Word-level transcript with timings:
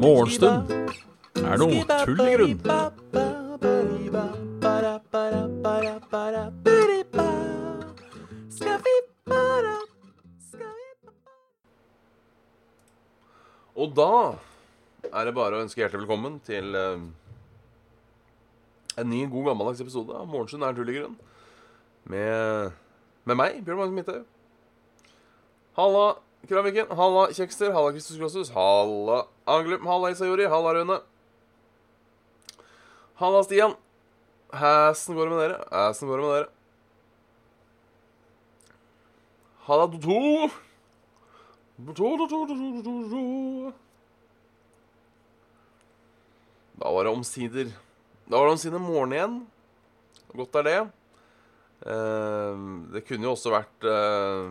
Morgenstund 0.00 0.70
er 1.38 1.60
noe 1.60 1.84
tull 2.04 2.22
i 2.24 2.34
grunn. 2.34 2.60
Og 13.80 13.94
da 13.96 14.36
er 15.08 15.24
det 15.24 15.32
bare 15.36 15.56
å 15.56 15.62
ønske 15.64 15.80
hjertelig 15.80 16.02
velkommen 16.04 16.36
til 16.44 16.74
eh, 16.76 17.00
en 19.00 19.08
ny, 19.08 19.22
god, 19.30 19.46
gammeldags 19.50 19.80
episode 19.80 20.12
av 20.16 20.28
Morgenstund 20.28 20.66
er 20.66 20.76
tull 20.76 20.90
i 20.92 20.96
grunn. 20.98 21.16
Med, 22.10 22.74
med 23.24 23.36
meg, 23.36 23.60
Bjørn 23.64 23.78
Magnus 23.78 23.96
Midthaug. 23.98 24.24
Halla, 25.76 26.06
Kraviken. 26.48 26.86
Halla, 26.96 27.26
Kjekster. 27.32 27.72
Halla, 27.72 27.92
Kristus 27.92 28.18
Krossus. 28.18 28.50
Halla, 28.54 29.26
Anglum. 29.46 29.86
Halla, 29.86 30.10
Isajori. 30.10 30.48
Halla, 30.48 30.74
Rune. 30.74 31.00
Halla, 33.20 33.42
Stian. 33.44 33.76
Hæsen 34.52 35.14
går 35.14 35.28
det 35.28 35.30
med 35.30 35.40
dere? 35.44 35.60
Hæsen 35.70 36.08
går 36.08 36.16
det 36.16 36.26
med 36.26 36.34
dere? 36.34 36.48
Halla, 39.68 39.86
Dodo. 39.86 40.50
Da 46.80 46.90
var 46.92 47.04
det 47.04 47.12
omsider 47.12 47.70
Da 48.28 48.36
var 48.36 48.44
det 48.44 48.52
omsider 48.52 48.78
morgen 48.78 49.12
igjen. 49.12 49.46
Godt 50.36 50.54
er 50.60 50.62
det. 50.62 50.80
Eh, 51.80 52.56
det 52.92 53.04
kunne 53.08 53.24
jo 53.24 53.32
også 53.32 53.52
vært 53.54 53.86
eh, 53.88 54.50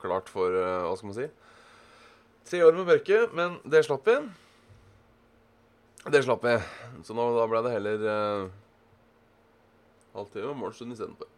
klart 0.00 0.30
for 0.32 0.54
eh, 0.56 0.86
Hva 0.86 0.94
skal 0.96 1.10
man 1.10 1.16
si 1.18 1.26
Tre 2.48 2.62
år 2.64 2.72
med 2.78 2.88
mørke, 2.88 3.18
men 3.36 3.58
det 3.68 3.82
slapp 3.86 4.08
vi. 4.08 4.14
Det 6.10 6.22
slapp 6.24 6.42
vi. 6.42 6.54
Så 7.06 7.14
nå, 7.14 7.26
da 7.36 7.44
ble 7.46 7.60
det 7.62 7.74
heller 7.76 8.00
uh, 8.02 8.48
halvtime 10.16 10.56
morgenstund 10.58 10.96
istedenfor. 10.96 11.28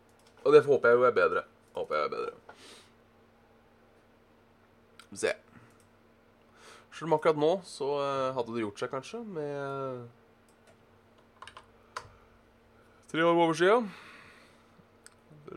Og 0.41 0.55
det 0.55 0.63
håper 0.65 0.89
jeg 0.89 0.97
jo 0.97 1.05
er 1.05 1.17
bedre. 1.19 1.43
Håper 1.77 1.99
jeg 1.99 2.07
er 2.07 2.15
bedre. 2.15 2.57
Se. 5.13 5.35
Selv 6.95 7.11
om 7.11 7.19
akkurat 7.19 7.43
nå 7.45 7.53
så 7.69 7.91
uh, 7.99 8.33
hadde 8.39 8.55
det 8.55 8.65
gjort 8.65 8.81
seg, 8.81 8.95
kanskje, 8.95 9.21
med 9.37 10.09
tre 13.13 13.27
år 13.27 13.37
på 13.37 13.45
oversida. 13.51 13.83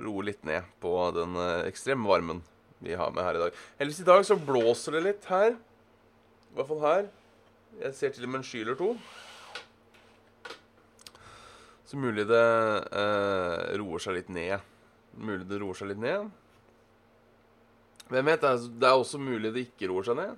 Roe 0.02 0.26
litt 0.28 0.44
ned 0.48 0.66
på 0.84 0.92
den 1.16 1.38
eh, 1.40 1.68
ekstreme 1.70 2.08
varmen 2.10 2.42
vi 2.84 2.96
har 2.98 3.14
med 3.16 3.24
her 3.24 3.38
i 3.38 3.44
dag. 3.46 3.60
Heldigvis 3.80 4.04
i 4.04 4.10
dag 4.10 4.26
så 4.28 4.38
blåser 4.40 4.98
det 4.98 5.04
litt 5.06 5.28
her. 5.32 5.56
I 5.56 6.58
hvert 6.58 6.70
fall 6.72 6.84
her. 6.84 7.08
Jeg 7.82 7.96
ser 7.98 8.16
til 8.16 8.28
og 8.28 8.34
med 8.34 8.42
en 8.42 8.48
sky 8.48 8.62
eller 8.64 8.78
to. 8.80 8.94
Så 11.86 12.00
mulig 12.02 12.26
det 12.30 12.46
eh, 13.02 13.76
roer 13.80 14.04
seg 14.04 14.18
litt 14.18 14.32
ned. 14.34 14.73
Mulig 15.16 15.46
det 15.50 15.62
roer 15.62 15.78
seg 15.78 15.92
litt 15.92 16.02
ned. 16.02 16.32
Hvem 18.10 18.32
vet? 18.32 18.44
Det 18.44 18.86
er, 18.86 18.94
også 18.94 19.22
mulig 19.22 19.54
det 19.54 19.68
ikke 19.70 19.90
roer 19.90 20.06
seg 20.08 20.20
ned. 20.20 20.36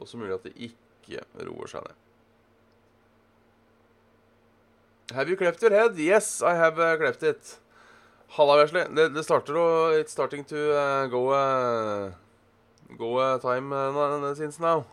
Også 0.00 0.20
mulig 0.20 0.36
at 0.36 0.46
det 0.48 0.54
ikke 0.70 1.24
roer 1.48 1.70
seg 1.70 1.84
ned. 1.84 1.96
Have 5.10 5.28
you 5.28 5.36
cleft 5.36 5.62
your 5.62 5.74
head? 5.74 5.98
Yes, 5.98 6.40
I 6.40 6.54
have 6.54 6.78
uh, 6.78 6.96
cleft 6.96 7.22
it. 7.26 7.58
Halla, 8.30 8.56
Wesley. 8.56 8.84
Det, 8.94 9.08
det 9.14 9.24
starter 9.26 9.56
å 9.58 9.68
It's 9.98 10.14
starting 10.14 10.44
to 10.46 10.58
uh, 10.70 11.06
go 11.10 11.28
uh, 11.34 12.12
Go 12.98 13.16
uh, 13.18 13.38
time 13.38 13.72
uh, 13.72 14.34
since 14.34 14.60
now. 14.60 14.84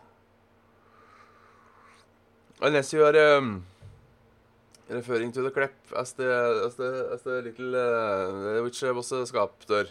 Unless 2.60 2.92
you 2.92 3.04
are 3.04 3.36
um, 3.36 3.64
referring 4.88 5.30
to 5.32 5.42
the 5.42 5.50
clap 5.50 5.72
as 5.96 6.12
the, 6.12 6.64
as 6.66 6.74
the, 6.74 7.10
as 7.14 7.22
the 7.22 7.42
little 7.42 7.76
uh, 7.76 8.62
which 8.64 8.82
was 8.82 9.12
a 9.12 9.24
skapdør. 9.26 9.86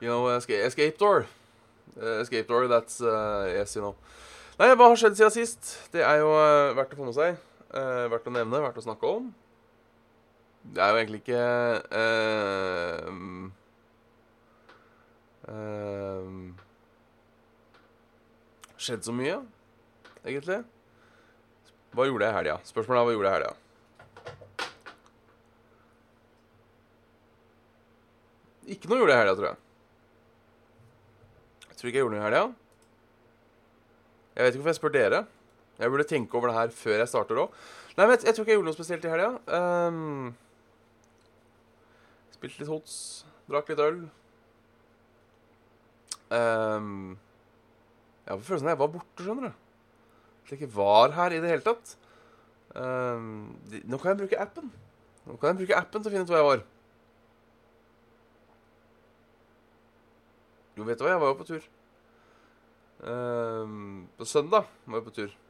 You 0.00 0.08
know, 0.08 0.28
escape, 0.28 0.64
escape 0.64 0.98
door. 0.98 1.26
Uh, 2.00 2.20
escape 2.20 2.46
door, 2.48 2.68
that's 2.68 3.00
uh, 3.00 3.50
Yes, 3.56 3.74
you 3.76 3.82
know. 3.82 3.94
Nei, 4.58 4.72
hva 4.72 4.88
har 4.88 4.96
skjedd 4.96 5.16
siden 5.16 5.32
sist? 5.32 5.74
Det 5.92 6.04
er 6.04 6.20
jo 6.20 6.32
uh, 6.32 6.76
verdt 6.76 6.92
å 6.92 7.00
få 7.00 7.08
med 7.08 7.16
seg. 7.16 7.40
Uh, 7.76 8.06
verdt 8.08 8.28
å 8.30 8.32
nevne, 8.32 8.62
verdt 8.64 8.78
å 8.80 8.86
snakke 8.86 9.10
om. 9.18 9.26
Det 10.74 10.82
er 10.82 10.88
jo 10.90 10.96
egentlig 10.98 11.20
ikke 11.22 11.42
eh, 11.94 13.08
eh, 15.48 16.30
Skjedd 18.86 19.06
så 19.06 19.14
mye, 19.14 19.36
egentlig. 20.24 20.58
Hva 21.96 22.08
gjorde 22.08 22.26
jeg 22.26 22.34
i 22.34 22.38
helga? 22.40 22.56
Spørsmålet 22.66 23.00
er 23.00 23.06
hva 23.06 23.14
gjorde 23.14 23.30
jeg 23.30 23.36
i 23.36 23.38
helga? 23.38 23.54
Ikke 28.74 28.90
noe 28.90 29.00
gjorde 29.00 29.14
jeg 29.14 29.20
i 29.20 29.22
helga, 29.22 29.38
tror 29.38 29.48
jeg. 29.48 29.58
Jeg 31.68 31.78
tror 31.78 31.88
ikke 31.88 31.98
jeg 31.98 32.04
gjorde 32.04 32.16
noe 32.16 32.20
i 32.20 32.26
helga. 32.26 32.44
Jeg 34.34 34.44
vet 34.44 34.52
ikke 34.52 34.64
hvorfor 34.64 34.74
jeg 34.74 34.82
spør 34.82 34.96
dere. 34.98 35.24
Jeg 35.76 35.92
burde 35.92 36.08
tenke 36.08 36.38
over 36.38 36.50
det 36.50 36.56
her 36.56 36.72
før 36.72 37.02
jeg 37.02 37.10
starter 37.10 37.42
òg. 37.42 37.56
Nei, 37.96 38.04
men 38.04 38.14
jeg, 38.14 38.24
jeg, 38.26 38.34
tror 38.34 38.44
ikke 38.44 38.52
jeg 38.52 38.58
gjorde 38.58 38.70
noe 38.70 38.76
spesielt 38.76 39.04
i 39.04 39.12
helga. 39.12 39.28
Um, 39.58 40.34
spilte 42.36 42.62
litt 42.62 42.72
hots, 42.72 42.96
drakk 43.50 43.70
litt 43.72 43.82
øl. 43.84 44.00
Um, 46.32 47.16
jeg 48.24 48.32
har 48.32 48.42
følelsen 48.48 48.68
av 48.68 48.74
jeg 48.74 48.82
var 48.82 48.92
borte, 48.96 49.22
skjønner 49.22 49.48
du. 49.48 49.62
At 50.42 50.52
jeg 50.52 50.60
ikke 50.60 50.74
var 50.76 51.14
her 51.16 51.36
i 51.36 51.40
det 51.44 51.52
hele 51.52 51.66
tatt. 51.66 51.96
Um, 52.76 53.54
de, 53.70 53.84
nå 53.88 54.00
kan 54.00 54.12
jeg 54.12 54.22
bruke 54.24 54.40
appen. 54.42 54.72
Nå 55.26 55.38
kan 55.40 55.52
jeg 55.52 55.62
bruke 55.62 55.78
appen 55.78 56.02
til 56.02 56.10
å 56.10 56.14
finne 56.14 56.26
ut 56.26 56.32
hvor 56.32 56.40
jeg 56.40 56.50
var. 56.50 56.66
Jo, 60.76 60.84
vet 60.84 61.00
du 61.00 61.06
hva, 61.06 61.14
jeg 61.14 61.24
var 61.24 61.32
jo 61.32 61.40
på 61.40 61.48
tur. 61.48 61.72
Um, 63.06 64.06
på 64.16 64.28
søndag 64.28 64.68
var 64.84 65.00
jeg 65.00 65.06
på 65.08 65.18
tur. 65.20 65.42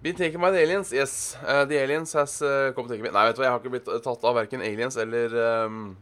Been 0.00 0.14
taken 0.14 0.40
by 0.40 0.50
the 0.52 0.58
aliens. 0.58 0.92
Yes. 0.92 1.36
Uh, 1.44 1.64
the 1.64 1.76
aliens 1.76 2.12
has 2.12 2.40
uh, 2.40 2.72
come 2.74 2.86
taken 2.86 3.02
me. 3.02 3.10
Nei, 3.10 3.24
vet 3.26 3.34
du 3.34 3.42
hva, 3.42 3.48
jeg 3.48 3.54
har 3.54 3.62
ikke 3.62 3.72
blitt 3.72 3.88
tatt 4.04 4.26
av 4.30 4.36
verken 4.38 4.62
aliens 4.62 4.94
eller 5.00 5.34
um, 5.66 5.96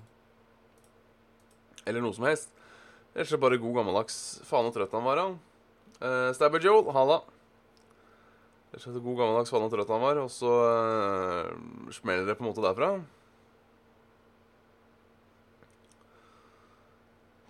Eller 1.88 2.04
noe 2.04 2.12
som 2.12 2.26
helst. 2.28 2.50
Ellers 3.14 3.30
er 3.30 3.38
det 3.38 3.44
bare 3.46 3.60
god 3.62 3.78
gammeldags 3.78 4.18
faen 4.44 4.68
og 4.68 4.74
trøtt 4.76 4.92
han 4.92 5.06
var 5.06 5.22
av. 5.22 5.36
Uh, 5.96 6.28
Stabber 6.36 6.60
Joel, 6.60 6.90
halla. 6.92 7.22
Ellers 8.74 8.84
er 8.90 8.98
det 8.98 9.04
god 9.06 9.16
gammeldags 9.22 9.54
faen 9.54 9.64
og 9.64 9.72
trøtt 9.72 9.92
han 9.94 10.04
var, 10.04 10.20
og 10.20 10.28
så 10.34 10.52
uh, 10.52 11.94
smeller 11.96 12.28
det 12.28 12.36
på 12.36 12.44
en 12.44 12.50
måte 12.50 12.64
derfra. 12.66 12.90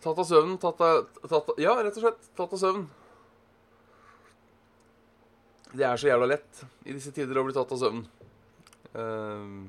Tatt 0.07 0.23
av 0.23 0.31
søvnen, 0.31 0.61
tatt 0.63 0.79
av, 0.87 1.09
tatt 1.25 1.51
av 1.51 1.59
Ja, 1.59 1.75
rett 1.83 1.99
og 1.99 2.07
slett. 2.07 2.31
Tatt 2.39 2.55
av 2.55 2.63
søvn. 2.63 2.87
Det 5.77 5.85
er 5.85 5.99
så 6.01 6.09
jævla 6.09 6.31
lett 6.31 6.63
i 6.89 6.95
disse 6.95 7.13
tider 7.13 7.37
å 7.37 7.45
bli 7.45 7.55
tatt 7.57 7.73
av 7.75 7.81
søvn. 7.81 8.01
Uh, 8.97 9.67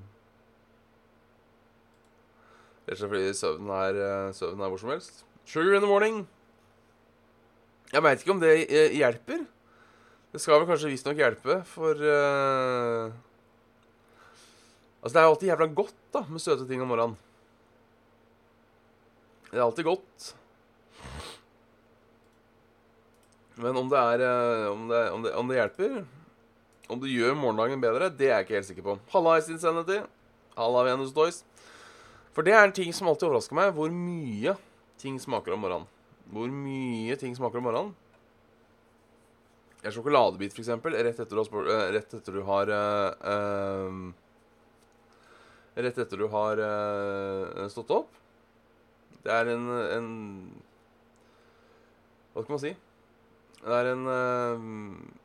rett 2.87 2.95
og 2.95 3.01
slett 3.01 3.11
fordi 3.11 3.35
søvn 3.35 3.71
er, 3.75 3.99
søvnen 4.37 4.63
er 4.63 4.71
hvor 4.71 4.81
som 4.81 4.93
helst. 4.93 5.25
Sugar 5.47 5.75
in 5.75 5.83
the 5.83 5.91
morning. 5.91 6.23
Jeg 7.91 8.03
veit 8.03 8.23
ikke 8.23 8.35
om 8.35 8.43
det 8.43 8.53
uh, 8.71 8.95
hjelper. 8.95 9.43
Det 10.31 10.43
skal 10.43 10.61
vel 10.61 10.69
kanskje 10.69 10.91
visstnok 10.93 11.19
hjelpe, 11.19 11.61
for 11.67 11.99
uh, 12.03 13.15
Altså, 15.01 15.13
det 15.13 15.21
er 15.21 15.25
jo 15.27 15.31
alltid 15.31 15.49
jævla 15.51 15.65
godt 15.77 15.99
da 16.15 16.21
med 16.27 16.41
søte 16.43 16.65
ting 16.67 16.81
om 16.83 16.89
morgenen. 16.91 17.13
Det 19.51 19.59
er 19.59 19.63
alltid 19.63 19.87
godt. 19.87 20.33
Men 23.57 23.77
om 23.79 23.89
det 23.89 23.97
er 23.97 24.23
om 24.69 24.87
det, 24.89 25.01
om 25.11 25.23
det, 25.25 25.33
om 25.33 25.47
det 25.49 25.57
hjelper 25.57 25.99
Om 26.93 26.99
det 27.01 27.11
gjør 27.11 27.35
morgendagen 27.35 27.81
bedre, 27.81 28.09
det 28.13 28.29
er 28.29 28.37
jeg 28.37 28.45
ikke 28.45 28.57
helt 28.59 28.69
sikker 28.69 28.85
på. 28.85 28.97
Halla, 29.11 29.37
Ice 29.41 29.51
Insanity. 29.51 29.97
Halla, 30.55 30.83
Venus 30.87 31.11
Doys. 31.11 31.41
For 32.37 32.45
det 32.45 32.53
er 32.53 32.67
en 32.67 32.75
ting 32.75 32.93
som 32.93 33.09
alltid 33.09 33.27
overrasker 33.27 33.57
meg, 33.57 33.73
hvor 33.75 33.89
mye 33.91 34.53
ting 35.01 35.17
smaker 35.19 35.55
om 35.55 35.65
morgenen. 35.65 35.89
Hvor 36.31 36.51
mye 36.53 37.17
ting 37.19 37.33
smaker 37.35 37.59
om 37.59 37.67
morgenen. 37.67 37.95
En 39.83 39.93
sjokoladebit, 39.93 40.55
eksempel, 40.57 40.95
rett 41.05 41.19
etter 41.19 41.37
du 41.37 41.43
har, 41.43 41.67
rett 41.95 42.15
etter 42.17 42.37
du 42.37 42.41
har 42.47 42.71
uh, 42.71 43.99
Rett 45.77 45.99
etter 46.01 46.17
du 46.17 46.25
har 46.33 46.57
uh, 46.57 47.67
stått 47.69 47.93
opp. 47.93 48.15
Det 49.21 49.33
er 49.33 49.51
en, 49.53 49.67
en 49.97 50.09
Hva 52.33 52.45
skal 52.45 52.55
man 52.55 52.63
si? 52.63 52.73
Det 53.63 53.73
er 53.73 53.91
en 53.91 54.03
uh, 54.07 55.17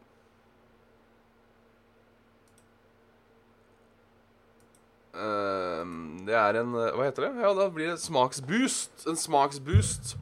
det 6.26 6.34
er 6.38 6.58
en 6.62 6.74
eh, 6.78 6.90
Hva 6.96 7.06
heter 7.06 7.28
det? 7.28 7.32
Ja, 7.42 7.52
da 7.56 7.68
blir 7.72 7.92
det 7.92 8.00
smaksboost. 8.02 9.06
En 9.10 9.18
smaksboost. 9.18 10.14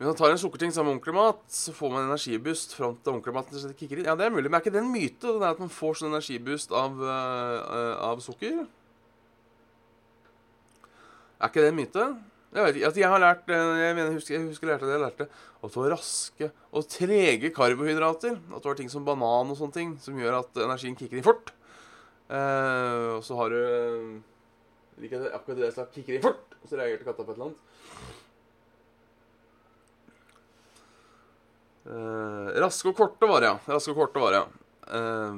Hvis 0.00 0.08
man 0.08 0.16
tar 0.16 0.32
en 0.32 0.40
sukkerting 0.40 0.72
sammen 0.72 0.94
med 0.94 1.00
onkelmat, 1.00 1.42
så 1.52 1.74
får 1.76 1.90
man 1.92 2.06
energiboost 2.08 2.72
fram 2.72 2.94
til 2.96 3.18
onkelmaten 3.18 3.56
maten 3.56 3.74
kicker 3.76 4.00
inn. 4.00 4.06
Ja, 4.08 4.14
det 4.16 4.26
er 4.26 4.32
mulig, 4.32 4.48
men 4.48 4.56
er 4.56 4.64
ikke 4.64 4.72
det 4.72 4.80
en 4.80 4.92
myte? 4.92 5.28
Det 5.28 5.44
er 5.44 5.50
at 5.50 5.60
man 5.60 5.72
får 5.72 6.00
sånn 6.00 6.08
energiboost 6.08 6.72
av, 6.72 6.96
uh, 7.04 7.96
av 8.08 8.22
sukker? 8.24 8.62
Er 11.36 11.52
ikke 11.52 11.66
det 11.66 11.72
en 11.74 11.80
myte? 11.82 12.06
Jeg 12.50 12.66
vet 12.66 12.76
ikke. 12.76 12.86
Altså, 12.88 13.00
jeg 13.00 13.10
har 13.12 13.22
lært 13.22 13.50
Jeg, 13.52 13.94
mener, 13.94 14.12
husker, 14.16 14.34
jeg 14.34 14.48
husker 14.48 14.66
jeg 14.66 14.74
lærte 14.74 14.88
det. 14.88 14.96
Jeg 14.96 15.04
lærte 15.04 15.26
at 15.60 15.68
det 15.68 15.76
var 15.76 15.92
raske 15.92 16.50
og 16.72 16.86
trege 16.88 17.50
karbohydrater. 17.54 18.38
At 18.50 18.62
det 18.62 18.70
var 18.70 18.78
ting 18.78 18.90
som 18.90 19.06
banan 19.06 19.52
og 19.52 19.58
sånne 19.58 19.76
ting 19.76 19.96
som 20.02 20.18
gjør 20.18 20.40
at 20.40 20.62
energien 20.64 20.96
kicker 20.98 21.20
inn 21.20 21.26
fort. 21.26 21.52
Eh, 22.30 23.06
og 23.18 23.22
så 23.26 23.36
har 23.38 23.54
du 23.54 23.60
like, 25.02 25.20
akkurat 25.30 25.60
det 25.60 25.74
som 25.76 25.90
kicker 25.94 26.16
inn 26.16 26.24
fort. 26.24 26.56
Og 26.62 26.70
så 26.70 26.80
reagerte 26.80 27.06
katta 27.06 27.26
på 27.26 27.34
et 27.34 27.38
eller 27.38 27.50
annet. 27.50 27.66
Eh, 31.90 32.48
raske 32.64 32.90
og 32.90 32.96
korte 32.98 33.28
var 33.30 33.44
det, 33.44 33.52
ja. 33.52 33.76
Raske 33.76 33.94
og 33.94 34.02
korte 34.02 34.22
var 34.22 34.34
det, 34.34 34.42
ja. 34.42 34.48
Eh, 34.98 35.36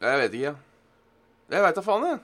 jeg 0.00 0.24
vet 0.24 0.36
ikke. 0.40 0.56
Jeg 1.50 1.64
veit 1.66 1.78
da 1.78 1.84
faen, 1.84 2.08
jeg. 2.08 2.20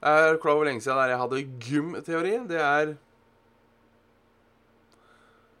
Jeg 0.00 0.28
er 0.30 0.38
klar 0.40 0.54
over 0.54 0.62
hvor 0.62 0.68
lenge 0.70 0.80
siden 0.80 1.10
jeg 1.10 1.20
hadde 1.20 1.40
gymteori. 1.60 2.32
Det 2.48 2.60
er 2.60 2.92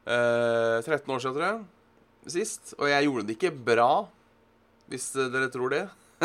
eh, 0.08 0.80
13 0.80 1.12
år 1.12 1.18
siden, 1.18 1.34
tror 1.34 1.44
jeg. 1.44 1.58
Sist. 2.32 2.74
Og 2.78 2.88
jeg 2.88 3.04
gjorde 3.04 3.26
det 3.28 3.34
ikke 3.36 3.50
bra, 3.66 4.06
hvis 4.88 5.10
dere 5.12 5.50
tror 5.52 5.74
det. 5.74 5.82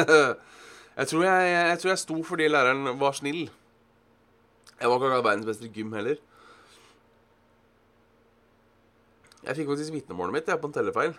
jeg, 0.97 1.07
tror 1.07 1.23
jeg, 1.23 1.49
jeg, 1.51 1.79
tror 1.79 1.89
jeg 1.91 1.99
sto 1.99 2.21
fordi 2.23 2.47
læreren 2.47 2.99
var 2.99 3.11
snill. 3.19 3.49
Jeg 4.79 4.89
var 4.89 4.95
ikke 4.95 5.23
verdens 5.27 5.49
beste 5.49 5.67
gym 5.67 5.91
heller. 5.95 6.15
Jeg 9.43 9.55
fikk 9.59 9.67
faktisk 9.73 9.93
vitnemålet 9.93 10.33
mitt 10.33 10.47
jeg, 10.47 10.59
på 10.61 10.71
en 10.71 10.73
tellefeil. 10.73 11.17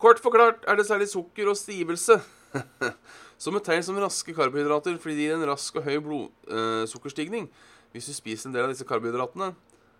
Kort 0.00 0.24
forklart 0.24 0.64
er 0.68 0.80
det 0.80 0.86
særlig 0.88 1.08
sukker 1.12 1.52
og 1.52 1.56
stivelse 1.56 2.16
som 3.42 3.56
et 3.58 3.66
tegn 3.66 3.84
som 3.86 3.98
raske 4.02 4.34
karbohydrater 4.36 4.98
fordi 5.02 5.18
de 5.18 5.28
gir 5.28 5.36
en 5.36 5.46
rask 5.50 5.76
og 5.80 5.86
høy 5.86 5.98
blodsukkerstigning 6.04 7.48
hvis 7.94 8.10
du 8.10 8.14
spiser 8.16 8.50
en 8.50 8.56
del 8.56 8.66
av 8.66 8.72
disse 8.72 8.86
karbohydratene. 8.88 9.52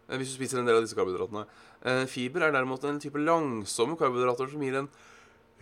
Eh, 0.08 0.18
hvis 0.18 0.32
du 0.32 0.38
spiser 0.38 0.60
en 0.60 0.68
del 0.68 0.80
av 0.80 0.84
disse 0.84 0.96
karbohydratene. 0.98 1.44
Eh, 1.86 2.04
fiber 2.10 2.42
er 2.42 2.54
derimot 2.54 2.82
en 2.88 2.98
type 3.02 3.20
langsomme 3.20 3.96
karbohydrater 4.00 4.50
som 4.50 4.64
gir 4.64 4.80
en 4.80 4.90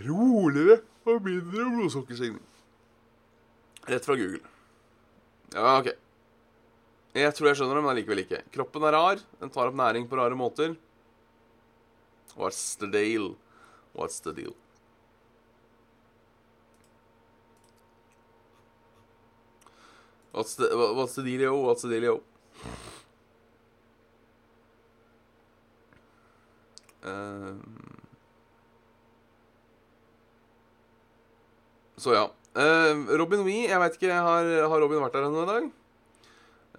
roligere 0.02 0.80
og 1.04 1.20
mindre 1.26 1.66
blodsukkerstigning. 1.76 2.40
Rett 3.90 4.06
fra 4.06 4.16
Google. 4.16 4.40
Ja, 5.52 5.76
OK. 5.80 5.92
Jeg 7.12 7.36
tror 7.36 7.50
jeg 7.50 7.58
skjønner 7.60 7.76
det, 7.76 7.84
men 7.84 7.92
allikevel 7.92 8.22
ikke. 8.22 8.40
Kroppen 8.54 8.88
er 8.88 8.96
rar. 8.96 9.20
Den 9.42 9.52
tar 9.52 9.68
opp 9.68 9.76
næring 9.76 10.08
på 10.08 10.16
rare 10.16 10.38
måter. 10.38 10.78
What's 12.38 12.78
the 12.80 12.88
deal? 12.88 13.34
What's 13.92 14.22
the 14.24 14.32
deal? 14.32 14.56
What's 20.32 20.54
the, 20.56 20.68
what's 20.72 21.14
the 21.14 21.22
dealio? 21.22 21.62
What's 21.62 21.82
the 21.82 21.88
dealio? 21.88 22.22
Um, 27.02 27.60
så 31.96 32.14
ja. 32.14 32.30
Uh, 32.56 33.18
Robin 33.18 33.44
Wee, 33.44 33.68
jeg 33.68 33.80
veit 33.80 33.96
ikke, 33.96 34.12
har, 34.12 34.48
har 34.68 34.80
Robin 34.80 35.00
vært 35.02 35.16
der 35.16 35.28
ennå 35.28 35.44
i 35.44 35.50
dag? 35.50 35.68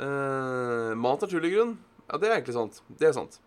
Uh, 0.02 0.92
mat 0.98 1.22
naturlig 1.22 1.54
grunn. 1.54 1.78
Ja, 2.10 2.18
det 2.18 2.30
er 2.30 2.36
egentlig 2.40 2.58
sant. 2.58 2.82
Det 2.90 3.10
er 3.10 3.16
sant. 3.16 3.38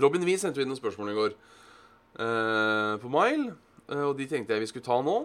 Robin 0.00 0.24
Wee 0.24 0.40
sendte 0.40 0.64
inn 0.64 0.72
noen 0.72 0.80
spørsmål 0.80 1.12
i 1.12 1.18
går 1.18 1.36
uh, 1.36 2.96
på 3.02 3.12
Mile, 3.12 3.52
uh, 3.92 4.06
og 4.08 4.16
de 4.16 4.28
tenkte 4.30 4.56
jeg 4.56 4.64
vi 4.64 4.72
skulle 4.72 4.88
ta 4.88 5.02
nå. 5.04 5.18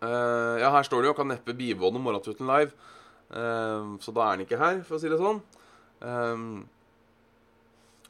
Ja, 0.00 0.70
her 0.70 0.82
står 0.86 1.02
det 1.02 1.08
jo 1.08 1.14
'Kan 1.14 1.28
neppe 1.28 1.54
bivåne 1.54 1.98
Morgentuten 1.98 2.46
live', 2.46 2.72
så 4.00 4.12
da 4.14 4.20
er 4.20 4.30
han 4.30 4.40
ikke 4.40 4.58
her, 4.58 4.82
for 4.82 4.96
å 4.96 5.00
si 5.00 5.08
det 5.08 5.18
sånn. 5.18 5.42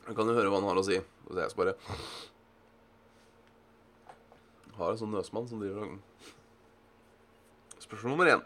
Jeg 0.08 0.16
kan 0.16 0.28
jo 0.28 0.34
høre 0.36 0.48
hva 0.48 0.60
han 0.60 0.68
har 0.68 0.80
å 0.80 0.84
si. 0.84 0.96
Jeg 0.96 1.50
skal 1.50 1.64
bare 1.64 1.74
Har 4.78 4.90
en 4.92 4.98
sånn 5.00 5.10
nøsmann 5.12 5.48
som 5.48 5.60
driver 5.60 5.82
og 5.84 5.98
Spørsmål 7.82 8.12
nummer 8.12 8.28
én. 8.30 8.42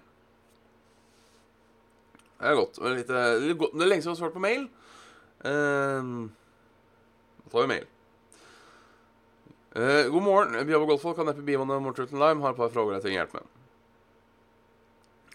Det 2.43 2.51
er 2.51 2.55
godt. 2.59 2.79
Det 2.79 3.15
er, 3.15 3.41
lenge 3.87 4.03
siden 4.03 4.11
vi 4.11 4.11
har 4.11 4.19
svart 4.19 4.35
på 4.35 4.43
mail. 4.43 4.69
Uh, 5.43 6.31
da 7.43 7.51
tar 7.51 7.65
vi 7.65 7.71
mail. 7.71 7.87
Uh, 9.73 10.11
god 10.13 10.23
morgen. 10.23 10.67
Bjørn 10.69 10.85
Golffolk 10.87 11.17
kan 11.17 11.29
neppe 11.31 11.45
bivåne 11.47 11.79
Morten 11.81 12.11
Lime. 12.13 12.45
Har 12.45 12.53
et 12.53 12.61
par 12.61 12.73
frågor 12.75 12.93
jeg 12.93 13.07
trenger 13.07 13.23
hjelp 13.23 13.39
med. 13.39 13.47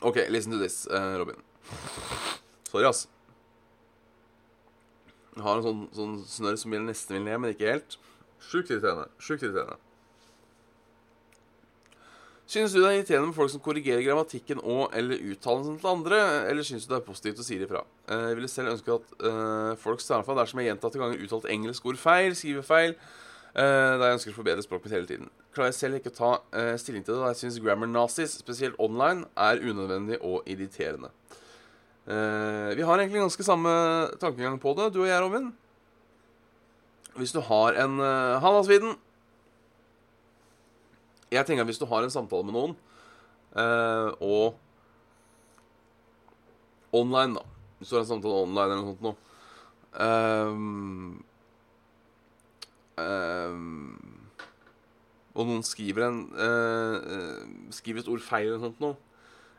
OK, 0.06 0.20
listen 0.30 0.54
to 0.54 0.60
this, 0.62 0.86
uh, 0.94 1.18
Robin. 1.18 1.40
Sorry, 2.70 2.86
ass. 2.86 3.08
Jeg 5.34 5.42
har 5.46 5.58
en 5.58 5.66
sånn, 5.66 5.82
sånn 5.94 6.16
snørr 6.30 6.62
som 6.62 6.78
nesten 6.86 7.18
vil 7.18 7.26
ned, 7.26 7.42
men 7.42 7.56
ikke 7.56 7.72
helt. 7.72 7.98
Sjukt 8.38 8.70
irriterende. 8.70 9.10
Sjukt 9.18 9.42
irriterende. 9.42 9.82
Synes 12.48 12.72
du 12.72 12.80
det 12.80 12.88
er 12.88 13.00
irriterende 13.02 13.32
med 13.32 13.36
folk 13.36 13.52
som 13.52 13.62
korrigerer 13.66 14.06
grammatikken 14.06 14.62
og 14.62 14.94
eller 14.96 15.20
uttalelsen 15.34 15.82
til 15.82 15.90
andre, 15.92 16.20
eller 16.48 16.64
synes 16.64 16.86
du 16.86 16.94
det 16.94 17.02
er 17.02 17.08
positivt 17.10 17.42
å 17.42 17.46
si 17.46 17.58
det 17.60 17.68
ifra? 17.68 17.82
Eh, 18.08 18.30
jeg 18.30 18.38
ville 18.38 18.52
selv 18.54 18.72
ønske 18.72 18.96
at 19.02 19.16
uh, 19.20 19.74
folk 19.82 20.00
starta 20.00 20.38
dersom 20.38 20.62
jeg 20.62 20.70
gjentatte 20.70 21.02
ganger 21.02 21.26
uttalt 21.26 21.50
engelsk 21.52 21.90
ord 21.90 22.00
feil, 22.00 22.38
skriver 22.40 22.64
feil, 22.64 22.96
da 23.58 24.06
jeg 24.06 24.18
ønsker 24.20 24.34
å 24.34 24.38
forbedre 24.38 24.62
språket 24.62 24.94
hele 24.94 25.10
tiden. 25.10 25.32
Klarer 25.56 25.72
jeg 25.72 25.78
selv 25.80 25.98
ikke 25.98 26.12
å 26.12 26.18
ta 26.18 26.32
uh, 26.54 26.76
stilling 26.78 27.02
til 27.06 27.16
det, 27.16 27.22
da 27.24 27.32
jeg 27.32 27.40
syns 27.40 27.58
grammar 27.64 27.90
nazis, 27.90 28.36
spesielt 28.38 28.78
online, 28.78 29.26
er 29.34 29.64
unødvendig 29.64 30.20
og 30.22 30.46
irriterende. 30.46 31.10
vi 32.08 32.84
har 32.88 33.02
egentlig 33.02 33.20
ganske 33.20 33.44
samme 33.44 33.72
tankegang 34.22 34.60
på 34.64 34.72
det, 34.78 34.94
du 34.94 35.02
og 35.02 35.10
jeg, 35.10 35.20
Robin. 35.20 35.50
Hvis 37.18 37.34
du 37.36 37.42
har 37.42 37.76
en 37.82 38.00
uh, 38.00 38.38
Hallasviden 38.44 38.96
jeg 41.32 41.46
tenker 41.46 41.66
at 41.66 41.68
hvis 41.68 41.82
du 41.82 41.86
har 41.90 42.04
en 42.04 42.14
samtale 42.14 42.46
med 42.48 42.56
noen, 42.56 42.76
uh, 43.58 44.10
og 44.24 44.56
online, 46.96 47.36
da 47.36 47.44
Hvis 47.78 47.90
du 47.90 47.96
har 47.96 48.02
en 48.06 48.10
samtale 48.10 48.44
online 48.46 48.64
eller 48.72 48.82
noe 48.82 48.94
sånt 48.94 49.04
noe 49.06 49.16
um, 52.98 53.98
Og 55.38 55.48
noen 55.50 55.66
skriver 55.66 56.08
en 56.08 56.22
uh, 56.34 57.72
Skriver 57.76 58.04
et 58.04 58.12
ord 58.12 58.24
feil 58.26 58.50
eller 58.50 58.62
noe 58.62 58.70
sånt 58.70 58.84
noe 58.84 58.98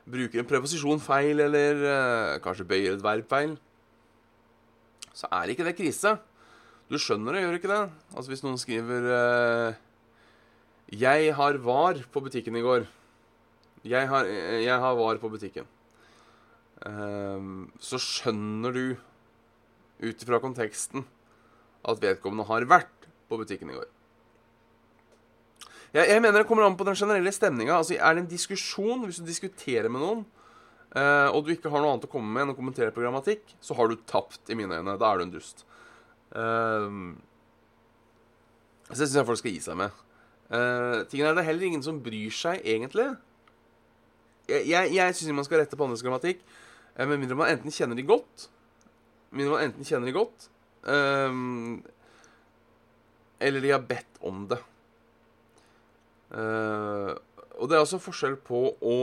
Bruker 0.08 0.40
en 0.40 0.48
preposisjon 0.48 1.02
feil, 1.04 1.42
eller 1.44 1.82
uh, 1.84 2.38
kanskje 2.40 2.64
bøyer 2.68 2.94
et 2.96 3.02
verb 3.04 3.26
feil, 3.28 3.58
så 5.12 5.28
er 5.36 5.52
ikke 5.52 5.66
det 5.66 5.74
krise. 5.76 6.14
Du 6.88 6.96
skjønner 6.96 7.36
det, 7.36 7.42
gjør 7.42 7.56
ikke 7.58 7.68
det? 7.68 7.82
Altså 8.14 8.32
Hvis 8.32 8.44
noen 8.46 8.56
skriver 8.56 9.08
uh, 9.12 9.76
jeg 10.88 11.34
har 11.36 11.58
var 11.60 12.00
på 12.08 12.20
butikken 12.24 12.56
i 12.56 12.64
går. 12.64 12.86
Jeg 13.84 14.08
har, 14.08 14.24
jeg 14.24 14.80
har 14.80 14.94
var 14.96 15.18
på 15.20 15.28
butikken. 15.28 15.66
Um, 16.86 17.68
så 17.76 18.00
skjønner 18.00 18.72
du 18.72 18.96
ut 20.00 20.22
ifra 20.22 20.40
konteksten 20.40 21.04
at 21.84 22.00
vedkommende 22.00 22.46
har 22.48 22.64
vært 22.70 22.97
på 23.28 23.38
butikken 23.40 23.70
i 23.70 23.76
går. 23.76 23.88
Jeg, 25.94 26.04
jeg 26.10 26.20
mener 26.20 26.42
det 26.42 26.48
kommer 26.48 26.66
an 26.66 26.76
på 26.76 26.84
den 26.84 26.98
generelle 26.98 27.32
stemninga. 27.32 27.78
Altså, 27.78 27.96
er 27.96 28.16
det 28.16 28.24
en 28.24 28.32
diskusjon, 28.32 29.06
hvis 29.06 29.20
du 29.20 29.28
diskuterer 29.28 29.88
med 29.92 30.04
noen, 30.04 30.26
uh, 30.96 31.28
og 31.32 31.46
du 31.46 31.54
ikke 31.54 31.72
har 31.72 31.80
noe 31.84 31.94
annet 31.94 32.08
å 32.08 32.12
komme 32.12 32.32
med 32.34 32.44
enn 32.44 32.52
å 32.52 32.58
kommentere 32.58 32.92
på 32.92 33.04
grammatikk, 33.04 33.54
så 33.64 33.76
har 33.78 33.88
du 33.88 33.96
tapt, 34.08 34.42
i 34.52 34.58
mine 34.58 34.80
øyne. 34.80 34.98
Da 35.00 35.08
er 35.08 35.20
du 35.20 35.26
en 35.26 35.32
dust. 35.32 35.64
Uh, 36.34 37.16
så 38.88 38.98
det 38.98 39.06
syns 39.06 39.18
jeg 39.20 39.28
folk 39.28 39.40
skal 39.40 39.56
gi 39.56 39.64
seg 39.64 39.80
med. 39.80 40.04
Uh, 40.48 41.04
tingen 41.08 41.28
er 41.28 41.36
det 41.36 41.48
heller 41.48 41.68
ingen 41.68 41.84
som 41.84 42.02
bryr 42.04 42.32
seg, 42.36 42.60
egentlig. 42.64 43.10
Jeg, 44.48 44.64
jeg, 44.68 44.92
jeg 44.96 45.16
syns 45.16 45.36
man 45.36 45.48
skal 45.48 45.62
rette 45.62 45.76
på 45.76 45.88
andres 45.88 46.04
grammatikk, 46.04 46.44
uh, 46.96 47.04
med 47.04 47.16
mindre 47.16 47.36
man 47.36 47.52
enten 47.52 47.72
kjenner 47.72 47.96
de 47.96 48.06
godt 48.08 48.48
Mindre 49.28 49.52
man 49.52 49.66
enten 49.66 49.84
kjenner 49.84 50.08
de 50.08 50.12
godt, 50.16 50.46
eller 53.38 53.62
de 53.64 53.70
har 53.74 53.84
bedt 53.86 54.20
om 54.26 54.46
det. 54.50 54.58
Uh, 56.28 57.14
og 57.58 57.68
det 57.70 57.76
er 57.78 57.82
også 57.82 58.00
forskjell 58.02 58.36
på 58.44 58.60
å 58.76 58.96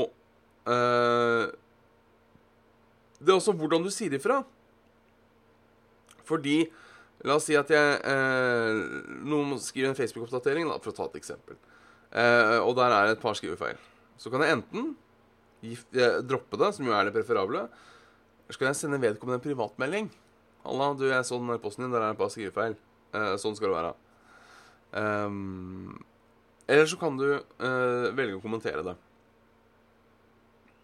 Det 3.16 3.32
er 3.32 3.36
også 3.36 3.54
hvordan 3.58 3.84
du 3.86 3.92
sier 3.94 4.14
ifra. 4.18 4.40
Fordi 6.26 6.64
La 7.26 7.38
oss 7.40 7.46
si 7.48 7.56
at 7.58 7.70
jeg 7.72 8.00
uh, 8.06 8.72
Noen 9.26 9.56
skriver 9.62 9.90
en 9.92 9.98
Facebook-oppdatering, 9.98 10.70
for 10.84 10.92
å 10.92 10.98
ta 10.98 11.06
et 11.10 11.20
eksempel. 11.22 11.58
Og 12.16 12.74
der 12.78 12.94
er 12.94 13.10
det 13.10 13.16
et 13.16 13.24
par 13.24 13.36
skrivefeil. 13.36 13.80
Så 14.22 14.30
kan 14.32 14.44
jeg 14.46 14.56
enten 14.56 14.94
gift, 15.66 15.90
droppe 16.24 16.60
det, 16.62 16.70
som 16.78 16.88
jo 16.88 16.94
er 16.96 17.08
det 17.08 17.16
preferable, 17.16 17.66
så 18.48 18.60
kan 18.60 18.70
jeg 18.70 18.80
sende 18.80 19.02
vedkommende 19.02 19.42
en 19.42 19.44
privatmelding. 19.44 20.08
'Halla, 20.66 20.94
du, 20.98 21.06
jeg 21.10 21.26
så 21.26 21.38
den 21.38 21.60
posten 21.62 21.86
din. 21.86 21.94
Der 21.94 22.02
er 22.02 22.14
det 22.14 22.18
et 22.18 22.22
par 22.22 22.32
skrivefeil.' 22.34 22.78
Sånn 23.42 23.56
skal 23.56 23.70
det 23.70 23.78
være. 23.78 23.94
Um, 24.96 26.04
eller 26.68 26.88
så 26.90 26.98
kan 26.98 27.18
du 27.20 27.28
uh, 27.36 28.08
velge 28.16 28.38
å 28.38 28.44
kommentere 28.44 28.84
det. 28.86 28.96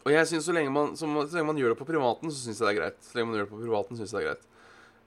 Og 0.02 0.14
jeg 0.14 0.28
synes 0.30 0.48
så 0.48 0.54
lenge, 0.56 0.74
man, 0.74 0.96
så, 0.98 1.06
så 1.06 1.38
lenge 1.38 1.50
man 1.52 1.60
gjør 1.62 1.74
det 1.74 1.80
på 1.80 1.88
privaten, 1.88 2.32
så 2.34 2.40
syns 2.42 2.60
jeg 2.60 2.68
det 2.68 2.74
er 2.74 2.80
greit. 2.80 3.00
Så 3.06 3.18
lenge 3.18 3.30
man 3.30 3.38
gjør 3.38 3.48
det 3.48 3.54
på 3.54 3.62
privaten, 3.62 4.00
synes 4.00 4.12
jeg 4.12 4.18
det 4.18 4.24
er 4.24 4.30
greit. 4.32 4.48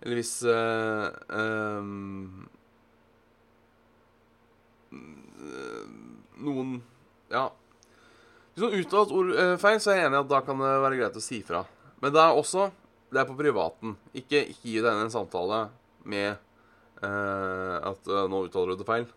Eller 0.04 0.18
hvis 0.20 0.32
uh, 0.44 1.06
um, 1.32 2.48
Noen 6.44 6.74
Ja. 7.32 7.48
Hvis 8.54 8.62
noen 8.62 8.82
uttalt 8.82 9.14
ord 9.14 9.30
uh, 9.34 9.54
feil, 9.58 9.80
så 9.82 9.92
er 9.92 10.00
jeg 10.00 10.08
enig 10.08 10.20
i 10.20 10.22
at 10.22 10.30
da 10.30 10.40
kan 10.46 10.60
det 10.62 10.72
være 10.84 10.98
greit 11.00 11.18
å 11.18 11.24
si 11.24 11.40
fra. 11.46 11.64
Men 12.02 12.14
det 12.14 12.22
er 12.22 12.38
også 12.38 12.70
Det 13.14 13.20
er 13.22 13.28
på 13.28 13.36
privaten. 13.38 13.94
Ikke, 14.10 14.40
ikke 14.50 14.66
gi 14.72 14.80
deg 14.82 14.90
inn 14.90 15.04
en 15.04 15.12
samtale 15.12 15.68
med 16.02 16.34
at 17.02 18.08
nå 18.30 18.44
uttaler 18.46 18.74
du 18.74 18.80
det 18.80 18.86
feil. 18.88 19.08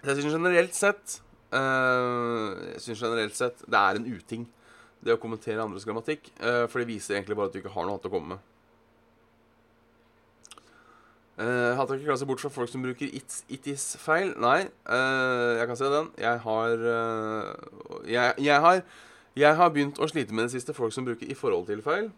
Jeg 0.00 0.16
syns 0.16 0.32
generelt 0.32 0.76
sett 0.76 1.16
uh, 1.52 2.54
Jeg 2.70 2.80
synes 2.84 3.02
generelt 3.02 3.36
sett 3.36 3.64
det 3.66 3.80
er 3.80 3.98
en 3.98 4.06
uting, 4.08 4.46
det 5.04 5.16
å 5.16 5.20
kommentere 5.20 5.64
andres 5.64 5.84
grammatikk. 5.88 6.30
For 6.40 6.80
det 6.80 6.88
viser 6.88 7.16
egentlig 7.16 7.36
bare 7.40 7.50
at 7.50 7.56
du 7.56 7.60
ikke 7.62 7.74
har 7.74 7.88
noe 7.88 7.96
annet 7.96 8.08
å 8.08 8.12
komme 8.12 8.36
med. 8.36 8.46
Uh, 11.40 11.72
Hater 11.76 11.96
ikke 11.96 12.10
klart 12.10 12.20
seg 12.20 12.28
bort 12.28 12.42
fra 12.42 12.50
folk 12.52 12.68
som 12.68 12.82
bruker 12.84 13.08
it's, 13.16 13.38
it 13.48 13.64
is-feil. 13.70 14.34
Nei, 14.42 14.66
uh, 14.92 15.56
jeg 15.56 15.68
kan 15.70 15.78
se 15.80 15.88
den. 15.88 16.10
Jeg 16.20 16.42
har, 16.44 16.82
uh, 16.84 18.02
jeg, 18.04 18.34
jeg 18.44 18.60
har 18.60 18.82
Jeg 19.38 19.56
har 19.56 19.70
begynt 19.70 19.98
å 20.02 20.08
slite 20.10 20.34
med 20.34 20.48
det 20.48 20.52
siste 20.52 20.74
folk 20.74 20.92
som 20.92 21.06
bruker 21.06 21.28
i 21.30 21.36
forhold 21.38 21.68
til-feil. 21.68 22.10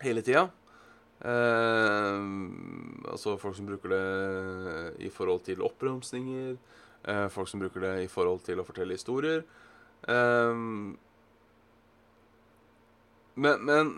Hele 0.00 0.22
tida. 0.24 0.48
Uh, 1.18 2.22
altså 3.10 3.34
folk 3.42 3.56
som 3.58 3.66
bruker 3.66 3.90
det 3.90 4.92
i 5.02 5.10
forhold 5.10 5.42
til 5.48 5.62
oppbremsninger. 5.66 6.54
Uh, 7.08 7.26
folk 7.32 7.48
som 7.50 7.60
bruker 7.60 7.82
det 7.82 7.94
i 8.04 8.10
forhold 8.10 8.44
til 8.46 8.60
å 8.60 8.66
fortelle 8.66 8.94
historier. 8.94 9.42
Uh, 10.06 10.94
men, 13.34 13.66
men 13.66 13.92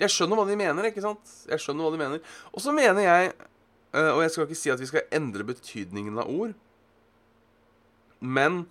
Jeg 0.00 0.12
skjønner 0.12 0.40
hva 0.40 0.48
de 0.48 0.56
mener, 0.56 0.88
ikke 0.88 1.04
sant? 1.04 1.34
Jeg 1.48 1.60
skjønner 1.60 1.84
hva 1.84 1.92
de 1.92 2.00
mener. 2.00 2.36
Og 2.52 2.64
så 2.64 2.72
mener 2.72 3.04
jeg, 3.04 3.32
og 3.92 4.22
jeg 4.24 4.32
skal 4.32 4.46
ikke 4.48 4.56
si 4.56 4.72
at 4.72 4.80
vi 4.80 4.88
skal 4.88 5.04
endre 5.12 5.44
betydningen 5.44 6.16
av 6.18 6.30
ord, 6.32 6.54
men 8.24 8.62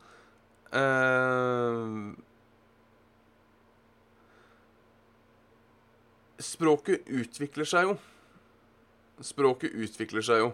Språket 6.42 7.08
utvikler 7.08 7.68
seg 7.70 7.90
jo. 7.90 7.96
Språket 9.22 9.74
utvikler 9.78 10.26
seg 10.26 10.42
jo. 10.42 10.52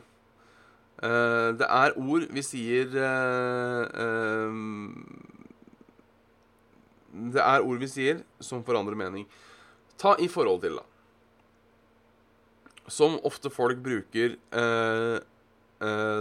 Uh, 0.97 1.53
det 1.53 1.67
er 1.69 1.93
ord 2.01 2.25
vi 2.33 2.41
sier 2.41 2.89
uh, 2.97 3.85
uh, 3.85 4.49
Det 7.35 7.43
er 7.43 7.61
ord 7.61 7.77
vi 7.83 7.89
sier 7.91 8.23
som 8.43 8.63
forandrer 8.65 8.97
mening. 8.97 9.27
Ta 10.01 10.15
i 10.21 10.27
forhold 10.29 10.63
til, 10.65 10.79
da. 10.81 10.85
Som 12.87 13.19
ofte 13.27 13.51
folk 13.51 13.81
bruker 13.83 14.37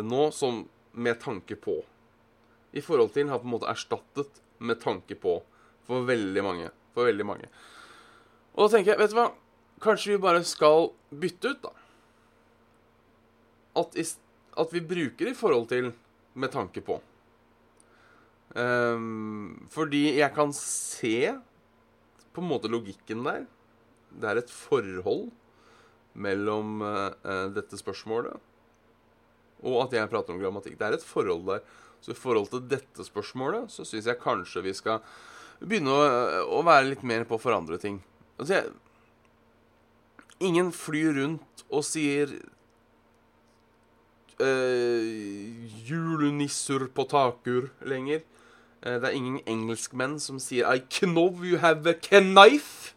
nå 0.02 0.23
som 0.35 0.64
med 0.99 1.20
tanke 1.23 1.56
på. 1.61 1.76
I 2.76 2.82
forhold 2.82 3.12
til 3.14 3.28
har 3.30 3.38
på 3.40 3.46
en 3.46 3.52
måte 3.52 3.68
erstattet 3.70 4.40
med 4.58 4.80
tanke 4.82 5.14
på 5.20 5.37
for 5.87 6.08
veldig 6.08 6.42
mange. 6.44 6.70
For 6.96 7.06
veldig 7.08 7.26
mange. 7.28 7.49
Og 8.56 8.66
da 8.66 8.76
tenker 8.76 8.94
jeg, 8.94 9.00
vet 9.04 9.12
du 9.12 9.18
hva 9.20 9.28
Kanskje 9.83 10.14
vi 10.14 10.23
bare 10.23 10.45
skal 10.47 10.90
bytte 11.11 11.52
ut, 11.52 11.66
da. 11.66 11.73
At, 13.76 13.99
at 14.56 14.73
vi 14.73 14.80
bruker 14.80 15.28
i 15.30 15.37
forhold 15.37 15.68
til 15.73 15.90
med 16.37 16.52
tanke 16.52 16.80
på. 16.85 16.97
Um, 18.56 19.66
fordi 19.68 20.16
jeg 20.16 20.33
kan 20.37 20.54
se 20.56 21.35
på 22.33 22.40
en 22.40 22.49
måte 22.49 22.73
logikken 22.73 23.25
der. 23.26 23.45
Det 24.16 24.30
er 24.30 24.40
et 24.40 24.52
forhold 24.52 25.28
mellom 26.16 26.80
uh, 26.80 27.49
dette 27.52 27.76
spørsmålet 27.76 28.40
og 29.64 29.87
at 29.87 29.97
jeg 29.97 30.11
prater 30.12 30.35
om 30.35 30.40
grammatikk. 30.40 30.76
Det 30.78 30.87
er 30.88 30.97
et 30.97 31.06
forhold 31.06 31.47
der. 31.49 31.62
Så 32.04 32.12
i 32.12 32.18
forhold 32.18 32.50
til 32.52 32.64
dette 32.71 33.06
spørsmålet 33.06 33.73
så 33.73 33.87
syns 33.88 34.06
jeg 34.06 34.21
kanskje 34.21 34.62
vi 34.66 34.75
skal 34.76 35.00
begynne 35.62 35.92
å, 35.92 36.02
å, 36.59 36.61
være 36.66 36.90
litt 36.90 37.04
mer 37.06 37.25
på 37.26 37.38
å 37.38 37.42
forandre 37.42 37.78
ting. 37.80 38.02
Altså 38.37 38.59
jeg, 38.59 38.75
Ingen 40.40 40.72
flyr 40.72 41.14
rundt 41.16 41.64
og 41.72 41.84
sier 41.84 42.28
uh, 44.40 45.04
'julenisser 45.88 46.86
på 46.92 47.06
takur' 47.08 47.70
lenger. 47.88 48.20
Uh, 48.84 49.00
det 49.00 49.04
er 49.04 49.16
ingen 49.16 49.40
engelskmenn 49.46 50.20
som 50.20 50.38
sier 50.38 50.68
'I 50.68 50.84
know 51.06 51.32
you 51.44 51.58
have 51.58 51.88
a 51.88 51.94
knife'. 51.94 52.92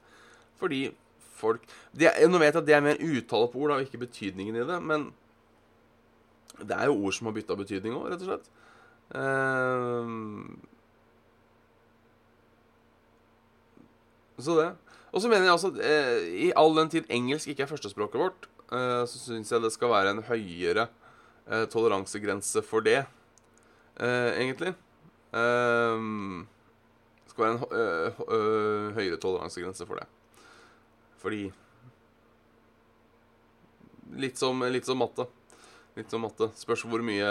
Fordi 0.60 0.91
folk 1.19 1.62
er, 2.00 2.27
Nå 2.27 2.38
vet 2.38 2.53
jeg 2.53 2.62
at 2.62 2.67
det 2.67 2.75
er 2.75 2.81
mer 2.84 3.00
uttale 3.00 3.48
på 3.48 3.60
ord, 3.60 3.72
og 3.72 3.81
ikke 3.81 3.98
betydningen 3.98 4.55
i 4.55 4.67
det, 4.67 4.84
men 4.84 5.13
det 6.60 6.75
er 6.75 6.86
jo 6.86 7.05
ord 7.05 7.13
som 7.13 7.25
har 7.27 7.34
bytta 7.34 7.55
betydning 7.55 7.93
òg, 7.96 8.10
rett 8.12 8.22
og 8.22 8.27
slett. 8.27 8.48
Uh, 9.15 10.08
så 14.39 14.51
det. 14.60 14.75
Og 15.10 15.24
så 15.24 15.30
mener 15.32 15.48
jeg 15.48 15.56
altså 15.56 15.72
eh, 15.82 16.28
I 16.46 16.51
all 16.60 16.75
den 16.78 16.92
tid 16.94 17.10
engelsk 17.10 17.50
ikke 17.50 17.66
er 17.66 17.72
førstespråket 17.72 18.22
vårt, 18.22 18.46
eh, 18.70 19.04
så 19.10 19.22
syns 19.24 19.50
jeg 19.51 19.63
det 19.63 19.72
skal 19.74 19.89
være 19.94 20.13
en 20.13 20.22
høyere 20.28 20.86
eh, 21.50 21.66
toleransegrense 21.72 22.62
for 22.66 22.86
det, 22.86 23.01
eh, 23.98 24.30
egentlig. 24.36 24.75
Ehm, 25.34 26.46
det 27.24 27.34
skal 27.34 27.46
være 27.46 27.56
en 27.56 27.80
eh, 27.80 28.22
eh, 28.38 28.94
høyere 29.00 29.20
toleransegrense 29.22 29.89
for 29.89 30.01
det. 30.01 30.08
Fordi 31.24 31.48
Litt 34.20 34.39
som, 34.42 34.58
litt 34.74 34.88
som 34.89 34.98
matte. 34.98 35.28
Litt 35.94 36.10
som 36.10 36.24
matte. 36.25 36.48
Spørs 36.58 36.82
hvor 36.89 37.04
mye 37.06 37.28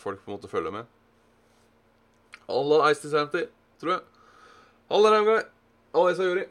folk 0.00 0.22
på 0.22 0.30
en 0.30 0.36
måte 0.38 0.48
følger 0.48 0.72
med. 0.72 0.88
Alle 2.48 2.78
Ice 2.94 3.10
Santy, 3.12 3.42
tror 3.76 3.92
jeg. 3.92 4.06
Alle 4.88 5.12
Ramguy. 5.12 5.42
Alisa 5.92 6.24
Jori. 6.24 6.46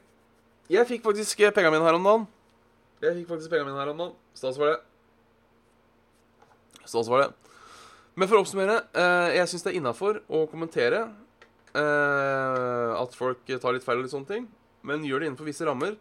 Jeg 0.71 0.87
fikk 0.87 1.03
faktisk 1.05 1.41
pengene 1.55 1.73
mine 1.73 1.87
her 1.87 1.97
om 1.97 2.05
dagen. 2.05 2.27
Jeg 3.01 3.15
fikk 3.19 3.31
faktisk 3.33 3.51
pengene 3.51 3.71
mine 3.71 3.81
her 3.81 3.91
om 3.91 4.03
dagen. 4.03 4.15
Stas 4.37 4.59
var 4.61 4.75
det. 4.75 4.77
Stas 6.85 7.09
var 7.09 7.23
det. 7.23 7.29
Men 8.15 8.29
for 8.29 8.37
å 8.37 8.43
oppsummere, 8.43 8.77
eh, 8.93 9.37
jeg 9.39 9.49
syns 9.49 9.65
det 9.65 9.71
er 9.71 9.79
innafor 9.79 10.21
å 10.29 10.43
kommentere 10.51 11.01
eh, 11.73 12.91
at 12.93 13.17
folk 13.17 13.45
tar 13.47 13.73
litt 13.73 13.85
feil 13.85 14.01
og 14.01 14.05
litt 14.05 14.13
sånne 14.13 14.29
ting, 14.29 14.47
men 14.83 15.05
gjør 15.07 15.23
det 15.23 15.31
innenfor 15.31 15.49
visse 15.49 15.65
rammer. 15.65 15.95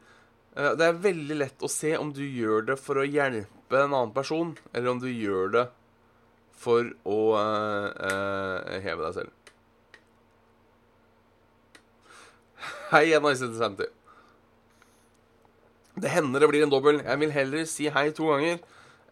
Eh, 0.57 0.73
det 0.77 0.89
er 0.89 1.03
veldig 1.07 1.37
lett 1.39 1.63
å 1.65 1.71
se 1.71 1.95
om 1.97 2.11
du 2.13 2.25
gjør 2.27 2.67
det 2.73 2.79
for 2.83 3.01
å 3.01 3.07
hjelpe 3.07 3.79
en 3.79 3.95
annen 3.95 4.15
person, 4.15 4.57
eller 4.75 4.93
om 4.93 5.01
du 5.01 5.09
gjør 5.09 5.55
det 5.55 5.67
for 6.61 6.91
å 7.09 7.21
eh, 7.41 7.89
eh, 8.11 8.81
heve 8.85 9.07
deg 9.07 9.21
selv. 9.23 9.40
Hei 12.91 13.05
igjen, 13.07 13.27
Ice 13.31 13.47
Santy. 13.55 13.87
Det 15.95 16.11
hender 16.11 16.43
det 16.43 16.49
blir 16.51 16.65
en 16.65 16.73
dobbel. 16.73 16.97
Jeg 17.05 17.21
vil 17.21 17.31
heller 17.31 17.67
si 17.71 17.85
hei 17.87 18.09
to 18.11 18.27
ganger 18.33 18.57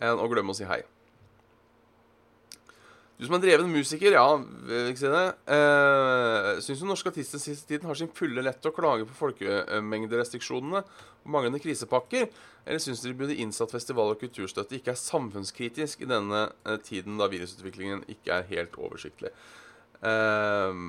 enn 0.03 0.19
å 0.19 0.27
glemme 0.33 0.51
å 0.51 0.57
si 0.59 0.67
hei. 0.67 0.81
Du 3.19 3.23
som 3.27 3.37
er 3.37 3.45
dreven 3.45 3.71
musiker, 3.71 4.17
ja, 4.17 4.25
vil 4.67 4.99
si 4.99 5.07
det. 5.13 5.23
Eh, 5.55 6.49
Syns 6.63 6.83
du 6.83 6.89
norske 6.89 7.13
artister 7.13 7.39
siste 7.39 7.71
tiden 7.71 7.87
har 7.87 7.99
sin 7.99 8.11
fulle 8.19 8.43
lett 8.43 8.59
til 8.63 8.73
å 8.73 8.75
klage 8.75 9.07
på 9.07 9.15
folkemengderestriksjonene 9.21 10.83
og 10.83 11.31
manglende 11.31 11.63
krisepakker? 11.63 12.27
Eller 12.67 12.83
syns 12.83 13.05
de 13.07 13.15
burde 13.15 13.39
innsatt 13.39 13.75
festival- 13.75 14.11
og 14.11 14.19
kulturstøtte 14.25 14.75
ikke 14.81 14.97
er 14.97 15.03
samfunnskritisk 15.05 16.03
i 16.03 16.11
denne 16.11 16.49
eh, 16.67 16.83
tiden 16.83 17.23
da 17.23 17.31
virusutviklingen 17.31 18.03
ikke 18.11 18.41
er 18.41 18.51
helt 18.51 18.75
oversiktlig? 18.75 19.31
Eh, 20.03 20.85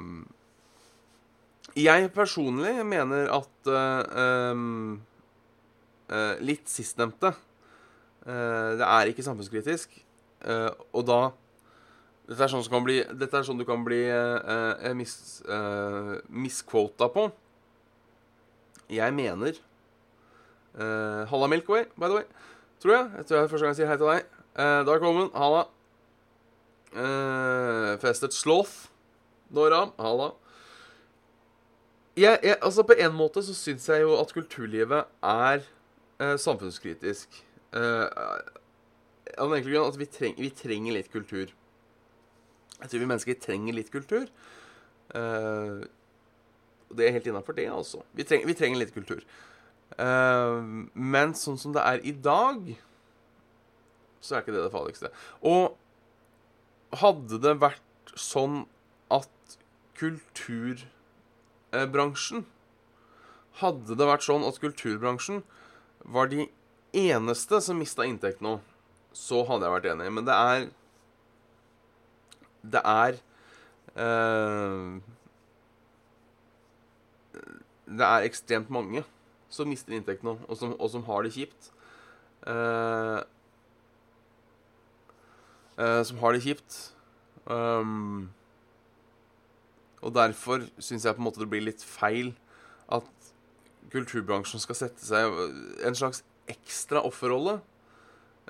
jeg 1.78 2.10
personlig 2.14 2.86
mener 2.88 3.30
at 3.34 3.70
uh, 3.70 4.56
uh, 6.10 6.36
Litt 6.42 6.70
sistnevnte. 6.72 7.34
Uh, 8.26 8.78
det 8.80 8.88
er 8.88 9.12
ikke 9.12 9.26
samfunnskritisk. 9.26 9.94
og 10.94 11.04
da 11.04 11.20
Dette 12.30 12.44
er 12.46 12.52
sånn, 12.52 12.64
som 12.64 12.72
kan 12.78 12.86
bli, 12.86 13.00
dette 13.20 13.36
er 13.36 13.44
sånn 13.44 13.60
du 13.60 13.66
kan 13.68 13.82
bli 13.84 14.06
mis, 14.96 15.14
misquota 16.30 17.10
på. 17.12 17.26
Jeg 18.88 19.16
mener 19.18 19.58
Halla 20.78 21.50
Milkway, 21.50 21.90
by 21.98 22.06
the 22.06 22.20
way. 22.22 22.28
Tror 22.80 22.96
jeg. 22.96 23.10
Jeg 23.18 23.26
tror 23.26 23.36
det 23.36 23.44
er 23.44 23.52
første 23.52 23.66
gang 23.66 23.74
jeg 23.74 23.82
sier 23.82 23.90
hei 23.90 23.98
til 24.00 24.12
deg. 24.14 24.30
Uh, 24.56 24.94
er 24.94 25.08
Omen, 25.10 25.32
halla. 25.36 25.66
Festet 28.00 28.38
Sloth. 28.38 28.88
Nora, 29.52 29.90
halla. 30.00 30.32
Jeg, 32.18 32.40
jeg, 32.44 32.58
altså 32.62 32.84
På 32.84 32.96
en 32.98 33.14
måte 33.16 33.44
så 33.46 33.54
syns 33.56 33.90
jeg 33.90 34.02
jo 34.02 34.16
at 34.20 34.34
kulturlivet 34.34 35.06
er 35.24 35.62
eh, 36.20 36.36
samfunnskritisk. 36.40 37.44
Eh, 37.74 38.06
av 39.38 39.50
den 39.50 39.60
enkle 39.60 39.76
grunn 39.76 39.92
at 39.92 40.00
vi, 40.00 40.08
treng, 40.10 40.36
vi, 40.40 40.50
trenger 40.56 40.96
litt 40.96 41.12
kultur. 41.14 41.52
Jeg 42.80 42.90
tror 42.90 43.04
vi 43.04 43.10
mennesker 43.12 43.40
trenger 43.40 43.76
litt 43.76 43.92
kultur. 43.94 44.28
Uh, 45.10 45.86
det 46.96 47.06
er 47.06 47.16
helt 47.18 47.28
innafor 47.30 47.56
det, 47.58 47.68
altså. 47.72 48.02
Vi, 48.18 48.26
treng, 48.26 48.46
vi, 48.48 48.56
trenger 48.58 48.82
litt 48.82 48.94
kultur. 48.96 49.22
Eh, 49.98 50.56
men 50.94 51.36
sånn 51.38 51.60
som 51.62 51.74
det 51.76 51.84
er 51.86 52.02
i 52.08 52.14
dag, 52.14 52.72
så 54.22 54.36
er 54.36 54.44
ikke 54.44 54.56
det 54.56 54.64
det 54.66 54.74
farligste. 54.74 55.12
Og 55.46 56.98
hadde 57.02 57.40
det 57.44 57.56
vært 57.62 58.14
sånn 58.18 58.64
at 59.14 59.58
kulturbransjen 61.72 62.46
Hadde 63.60 63.96
det 63.98 64.08
vært 64.08 64.24
sånn 64.24 64.46
at 64.48 64.60
kulturbransjen 64.62 65.44
var 66.06 66.30
de 66.32 66.48
eneste 66.96 67.60
som 67.62 67.78
mista 67.78 68.06
inntekt 68.08 68.42
nå, 68.42 68.60
så 69.12 69.44
hadde 69.44 69.66
jeg 69.68 69.74
vært 69.74 69.90
enig. 69.92 70.12
Men 70.14 70.26
det 70.26 70.36
er 70.36 70.70
Det 72.62 72.82
er 72.84 73.20
uh, 73.98 75.00
Det 77.86 78.06
er 78.06 78.28
ekstremt 78.28 78.70
mange 78.70 79.04
som 79.50 79.68
mister 79.68 79.94
inntekt 79.94 80.24
nå, 80.24 80.38
og 80.48 80.58
som, 80.58 80.76
og 80.80 80.90
som 80.90 81.04
har 81.04 81.24
det 81.24 81.34
kjipt. 81.34 81.72
Uh, 82.46 83.20
uh, 85.80 86.04
som 86.06 86.18
har 86.22 86.34
det 86.34 86.44
kjipt. 86.46 86.94
Um, 87.50 88.30
og 90.00 90.14
derfor 90.16 90.64
syns 90.80 91.06
jeg 91.06 91.16
på 91.16 91.22
en 91.22 91.28
måte 91.28 91.42
det 91.42 91.50
blir 91.52 91.66
litt 91.66 91.84
feil 91.84 92.32
at 92.94 93.08
kulturbransjen 93.94 94.62
skal 94.64 94.78
sette 94.78 95.04
seg 95.04 95.34
en 95.86 95.98
slags 95.98 96.24
ekstra 96.50 97.04
offerrolle. 97.08 97.60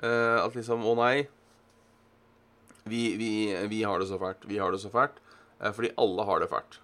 Uh, 0.00 0.40
at 0.40 0.54
liksom 0.56 0.84
Å 0.88 0.94
nei, 0.96 1.26
vi, 2.88 3.02
vi, 3.20 3.32
vi, 3.68 3.82
har 3.84 4.00
det 4.00 4.08
så 4.08 4.20
fælt. 4.20 4.46
Vi 4.48 4.60
har 4.60 4.72
det 4.72 4.80
så 4.82 4.92
fælt. 4.92 5.18
Uh, 5.60 5.68
fordi 5.76 5.92
alle 6.00 6.24
har 6.28 6.40
det 6.40 6.48
fælt. 6.52 6.80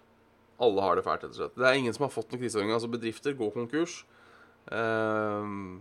Alle 0.63 0.85
har 0.85 0.99
det 0.99 1.05
fælt, 1.05 1.25
rett 1.25 1.33
og 1.33 1.41
slett. 1.41 1.57
Det 1.57 1.69
er 1.69 1.79
ingen 1.81 1.97
som 1.97 2.07
har 2.07 2.13
fått 2.13 2.33
noen 2.33 2.43
kriseordning. 2.43 2.75
Altså, 2.77 2.93
bedrifter 2.93 3.37
går 3.37 3.55
konkurs. 3.57 4.03
Uh, 4.69 5.81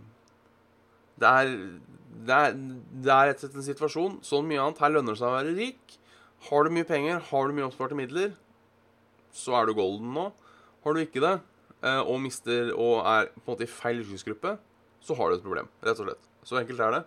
det 1.20 1.28
er 1.28 1.54
det 2.26 2.32
er, 2.32 2.56
rett 3.28 3.36
og 3.36 3.42
slett 3.44 3.56
en 3.58 3.64
situasjon 3.66 4.18
Sånn 4.24 4.46
mye 4.48 4.60
annet. 4.62 4.80
Her 4.82 4.94
lønner 4.94 5.14
det 5.14 5.20
seg 5.20 5.28
å 5.28 5.36
være 5.36 5.54
rik. 5.56 5.96
Har 6.48 6.64
du 6.64 6.72
mye 6.74 6.88
penger, 6.88 7.20
har 7.30 7.48
du 7.48 7.56
mye 7.56 7.66
oppsparte 7.66 7.96
midler, 7.98 8.34
så 9.36 9.58
er 9.58 9.68
du 9.68 9.76
golden 9.76 10.14
nå. 10.16 10.30
Har 10.84 10.96
du 10.96 11.02
ikke 11.02 11.22
det, 11.22 11.34
og 12.06 12.20
mister 12.22 12.70
og 12.72 13.02
er 13.04 13.28
på 13.34 13.42
en 13.42 13.52
måte 13.52 13.66
i 13.66 13.70
feil 13.70 14.00
yrkesgruppe, 14.00 14.54
så 15.04 15.16
har 15.18 15.30
du 15.30 15.36
et 15.36 15.44
problem. 15.44 15.68
Rett 15.84 16.00
og 16.00 16.08
slett. 16.08 16.28
Så 16.46 16.58
enkelt 16.60 16.80
er 16.80 16.94
det. 16.94 17.02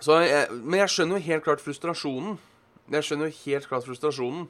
Så 0.00 0.16
jeg, 0.24 0.46
men 0.52 0.80
jeg 0.80 0.92
skjønner 0.94 1.18
jo 1.18 1.26
helt 1.26 1.44
klart 1.44 1.64
frustrasjonen. 1.64 2.38
Jeg 2.90 3.06
skjønner 3.06 3.28
jo 3.28 3.38
helt 3.44 3.68
klart 3.68 3.88
frustrasjonen. 3.88 4.46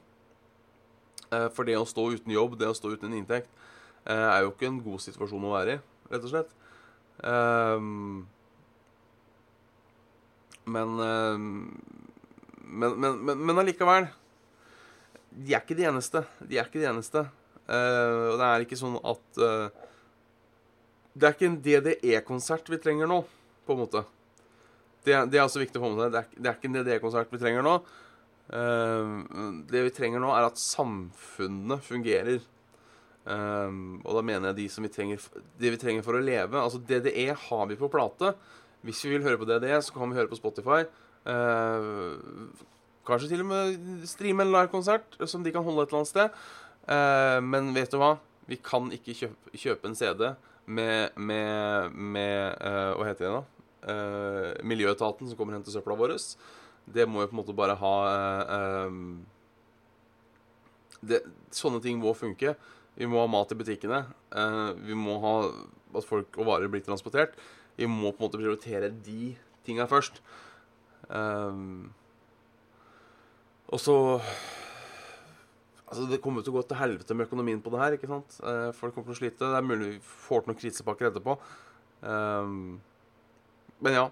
Uh, 1.31 1.49
for 1.55 1.67
det 1.67 1.79
å 1.79 1.87
stå 1.87 2.09
uten 2.15 2.35
jobb, 2.35 2.59
det 2.59 2.71
å 2.71 2.77
stå 2.77 2.95
uten 2.95 3.15
inntekt, 3.15 3.51
er 4.11 4.41
jo 4.43 4.51
ikke 4.55 4.67
en 4.71 4.79
god 4.83 5.03
situasjon 5.05 5.43
å 5.45 5.53
være 5.53 5.75
i, 5.77 5.81
rett 6.11 6.23
og 6.25 6.31
slett. 6.33 6.53
men, 10.65 10.95
men, 12.71 12.97
men, 13.27 13.45
men 13.47 13.61
allikevel 13.61 14.07
De 15.31 15.55
er 15.55 15.63
ikke 15.63 15.77
de 15.79 15.87
eneste. 15.91 16.23
De 16.43 16.59
er 16.59 16.69
ikke 16.69 16.81
de 16.83 16.89
eneste. 16.91 17.25
og 17.71 18.37
det 18.41 18.47
er 18.47 18.65
ikke 18.65 18.79
sånn 18.79 18.97
at 19.07 19.41
det 21.15 21.27
er 21.27 21.35
ikke 21.35 21.49
en 21.49 21.61
DDE-konsert 21.63 22.71
vi 22.71 22.79
trenger 22.83 23.09
nå, 23.11 23.21
på 23.67 23.75
en 23.75 23.83
måte. 23.83 24.05
Det, 25.03 25.15
det, 25.33 25.39
er 25.39 25.47
også 25.47 25.63
viktig 25.63 25.81
å 25.81 25.85
få 25.85 25.91
med 25.95 26.05
seg. 26.05 26.13
Det 26.13 26.21
er, 26.21 26.31
det 26.37 26.51
er 26.51 26.57
ikke 26.59 26.71
en 26.71 26.77
DDE-konsert 26.79 27.35
vi 27.35 27.41
trenger 27.43 27.67
nå. 27.67 27.75
Uh, 28.51 29.61
det 29.71 29.85
vi 29.87 29.93
trenger 29.95 30.23
nå, 30.23 30.31
er 30.35 30.49
at 30.49 30.61
samfunnet 30.61 31.87
fungerer. 31.87 32.41
Og 33.31 34.15
da 34.17 34.23
mener 34.27 34.51
jeg 34.51 34.57
de 34.57 34.65
som 34.73 34.83
vi 34.83 34.91
trenger, 34.91 35.23
det 35.61 35.71
vi 35.75 35.79
trenger 35.79 36.03
for 36.03 36.17
å 36.17 36.23
leve. 36.25 36.57
Altså 36.59 36.81
DDE 36.83 37.29
har 37.37 37.69
vi 37.71 37.77
på 37.79 37.91
plate. 37.93 38.33
Hvis 38.87 39.05
vi 39.05 39.13
vil 39.13 39.27
høre 39.27 39.39
på 39.39 39.47
DDE, 39.47 39.77
så 39.85 39.95
kan 39.95 40.11
vi 40.11 40.17
høre 40.19 40.31
på 40.31 40.39
Spotify. 40.39 40.81
Uh, 41.27 42.17
kanskje 43.05 43.29
til 43.29 43.43
og 43.43 43.51
med 43.51 44.07
streame 44.09 44.47
en 44.47 44.53
livekonsert 44.55 45.19
som 45.29 45.45
de 45.45 45.53
kan 45.53 45.65
holde 45.67 45.85
et 45.85 45.93
eller 45.93 46.01
annet 46.01 46.13
sted. 46.13 46.39
Uh, 46.89 47.39
men 47.45 47.75
vet 47.77 47.93
du 47.93 47.99
hva? 48.01 48.15
Vi 48.51 48.59
kan 48.65 48.89
ikke 48.95 49.17
kjøpe, 49.19 49.53
kjøpe 49.55 49.91
en 49.91 49.99
CD 49.99 50.25
med, 50.67 51.17
med, 51.17 51.93
med 51.95 52.57
uh, 52.59 52.97
Hva 52.99 53.11
heter 53.11 53.27
det 53.27 53.35
da? 53.37 53.45
Miljøetaten 54.67 55.29
som 55.29 55.39
kommer 55.39 55.55
og 55.55 55.61
henter 55.61 55.73
søpla 55.73 55.95
vår. 55.97 56.13
Det 56.85 57.07
må 57.09 57.23
jo 57.23 57.31
på 57.31 57.33
en 57.33 57.39
måte 57.39 57.55
bare 57.57 57.79
ha 57.81 57.93
det, 61.01 61.23
Sånne 61.57 61.81
ting 61.81 61.97
må 62.03 62.13
funke. 62.13 62.53
Vi 63.01 63.09
må 63.09 63.23
ha 63.23 63.31
mat 63.31 63.55
i 63.55 63.57
butikkene. 63.57 64.03
vi 64.85 64.99
må 64.99 65.17
ha 65.23 65.33
at 65.97 66.05
folk 66.05 66.37
og 66.37 66.51
varer 66.51 66.69
blir 66.69 66.85
transportert. 66.85 67.39
Vi 67.79 67.89
må 67.89 68.13
på 68.13 68.21
en 68.21 68.27
måte 68.27 68.41
prioritere 68.43 68.93
de 68.93 69.33
tinga 69.65 69.89
først. 69.89 70.21
Og 73.71 73.81
så 73.83 73.97
Altså, 75.91 76.07
Det 76.07 76.21
kommer 76.23 76.45
til 76.47 76.55
å 76.55 76.61
gå 76.61 76.63
til 76.71 76.79
helvete 76.79 77.17
med 77.19 77.27
økonomien 77.27 77.63
på 77.63 77.73
det 77.75 77.81
her. 77.83 77.97
ikke 77.97 78.07
sant? 78.11 78.39
Uh, 78.45 78.71
folk 78.77 78.95
kommer 78.95 79.11
til 79.11 79.17
å 79.17 79.21
slite. 79.25 79.43
Det 79.43 79.59
er 79.59 79.67
mulig 79.67 79.89
vi 79.97 79.99
får 80.07 80.45
til 80.45 80.53
noen 80.53 80.61
krisepakker 80.61 81.09
etterpå. 81.11 81.35
Um, 82.07 82.81
men 83.83 83.97
ja. 83.97 84.05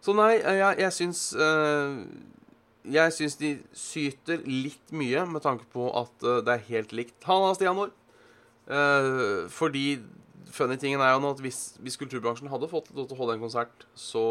Så 0.00 0.14
nei, 0.16 0.38
eh, 0.38 0.56
jeg, 0.62 0.78
jeg 0.80 0.94
syns 0.96 1.20
uh, 1.36 2.00
Jeg 2.88 3.12
syns 3.12 3.36
de 3.36 3.50
syter 3.76 4.40
litt 4.48 4.94
mye 4.96 5.26
med 5.28 5.44
tanke 5.44 5.68
på 5.74 5.90
at 5.92 6.24
uh, 6.24 6.38
det 6.40 6.54
er 6.54 6.64
helt 6.70 6.96
likt. 6.96 7.18
Halla, 7.28 7.52
Stianor. 7.58 7.92
Uh, 8.64 9.44
fordi 9.52 10.00
funny 10.50 10.80
tingen 10.80 11.04
er 11.04 11.12
jo 11.12 11.20
nå 11.20 11.34
at 11.34 11.44
hvis, 11.44 11.76
hvis 11.84 12.00
kulturbransjen 12.00 12.48
hadde 12.48 12.70
fått 12.72 12.88
lov 12.96 13.10
til 13.10 13.18
å 13.18 13.20
holde 13.20 13.36
en 13.36 13.44
konsert, 13.44 13.84
så 13.94 14.24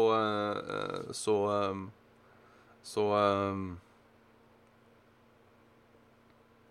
Så 1.16 1.36
um, 1.70 1.86
Så 2.86 3.04
um, 3.12 3.78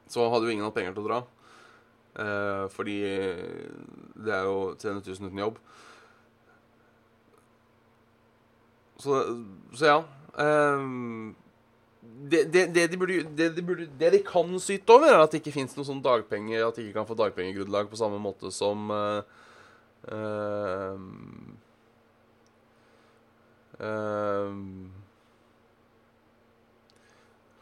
så 0.10 0.26
hadde 0.30 0.48
jo 0.48 0.56
ingen 0.56 0.65
hatt 0.65 0.78
penger 0.78 0.95
til 0.95 1.06
å 1.06 1.10
dra. 1.10 1.19
Uh, 2.19 2.65
fordi 2.74 2.98
det 4.19 4.34
er 4.34 4.48
jo 4.50 4.74
300 4.82 5.06
000 5.06 5.30
uten 5.30 5.43
jobb. 5.43 5.60
Så, 9.00 9.19
så 9.78 9.86
ja. 9.86 10.00
Um, 10.39 11.36
det, 12.32 12.43
det, 12.54 12.65
det, 12.76 12.88
de 12.91 12.98
burde, 12.98 13.50
de 13.56 13.63
burde, 13.63 13.88
det, 14.00 14.12
de 14.12 14.19
kan 14.26 14.60
syte 14.60 14.91
over, 14.91 15.13
er 15.13 15.22
at 15.24 15.32
det 15.32 15.39
ikke 15.43 15.56
fins 15.56 15.76
noe 15.78 15.88
sånn 15.88 16.02
dagpenger 16.04 16.65
At 16.65 16.78
de 16.78 16.84
ikke 16.86 16.98
kan 17.00 17.08
få 17.08 17.15
dagpengegrunnlag 17.19 17.89
på 17.91 18.00
samme 18.00 18.19
måte 18.24 18.52
som 18.56 18.91
uh, 18.91 19.22
uh, 20.12 21.00
uh, 23.80 24.98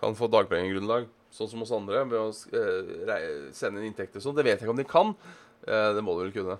Kan 0.02 0.18
få 0.18 0.30
dagpengegrunnlag 0.30 1.08
sånn 1.34 1.50
som 1.52 1.64
oss 1.64 1.74
andre, 1.76 2.04
ved 2.10 2.20
å 2.20 2.30
uh, 2.32 3.32
sende 3.56 3.82
inn 3.82 3.92
inntekter 3.92 4.24
sånn. 4.24 4.36
Det 4.38 4.46
vet 4.46 4.58
jeg 4.58 4.66
ikke 4.66 4.74
om 4.74 4.80
de 4.80 4.88
kan. 4.88 5.14
Uh, 5.68 5.92
det 5.98 6.04
må 6.06 6.16
de 6.18 6.28
vel 6.28 6.36
kunne. 6.36 6.58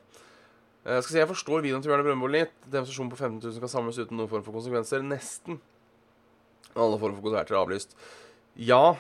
Jeg 0.88 1.04
skal 1.04 1.12
si, 1.12 1.20
jeg 1.20 1.30
forstår 1.32 1.64
videoen 1.66 1.84
til 1.84 1.92
Bjørne 1.92 2.06
Brøndbo 2.06 2.30
litt. 2.32 2.54
Demonstrasjonen 2.72 3.12
på 3.12 3.20
15 3.20 3.42
000 3.44 3.64
kan 3.64 3.72
samles 3.72 4.00
uten 4.00 4.20
noen 4.20 4.32
form 4.32 4.46
for 4.46 4.56
konsekvenser. 4.56 5.04
Nesten. 5.04 5.60
Alle 6.78 7.00
former 7.00 7.18
for 7.18 7.28
konserter 7.28 7.58
er 7.58 7.62
avlyst. 7.64 7.98
Ja. 8.56 8.96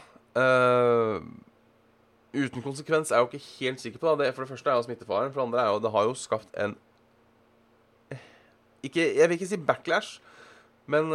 uten 2.38 2.62
konsekvens 2.62 3.10
er 3.10 3.17
jeg 3.17 3.23
jo 3.23 3.30
ikke 3.32 3.54
helt 3.54 3.84
sikker 3.84 4.04
på 4.04 4.15
det. 4.19 4.34
For 4.36 4.43
det 4.43 4.52
første 4.52 4.73
er 4.73 4.76
jo 4.76 4.88
smittefaren. 4.89 5.32
For 5.32 5.39
det 5.39 5.47
andre 5.47 5.63
er 5.63 5.71
jo 5.71 5.82
det 5.86 5.93
har 5.95 6.10
jo 6.10 6.17
skapt 6.19 6.60
en 6.60 6.76
ikke, 8.86 9.02
Jeg 9.17 9.26
vil 9.28 9.36
ikke 9.36 9.47
si 9.50 9.58
backlash, 9.58 10.19
men 10.88 11.10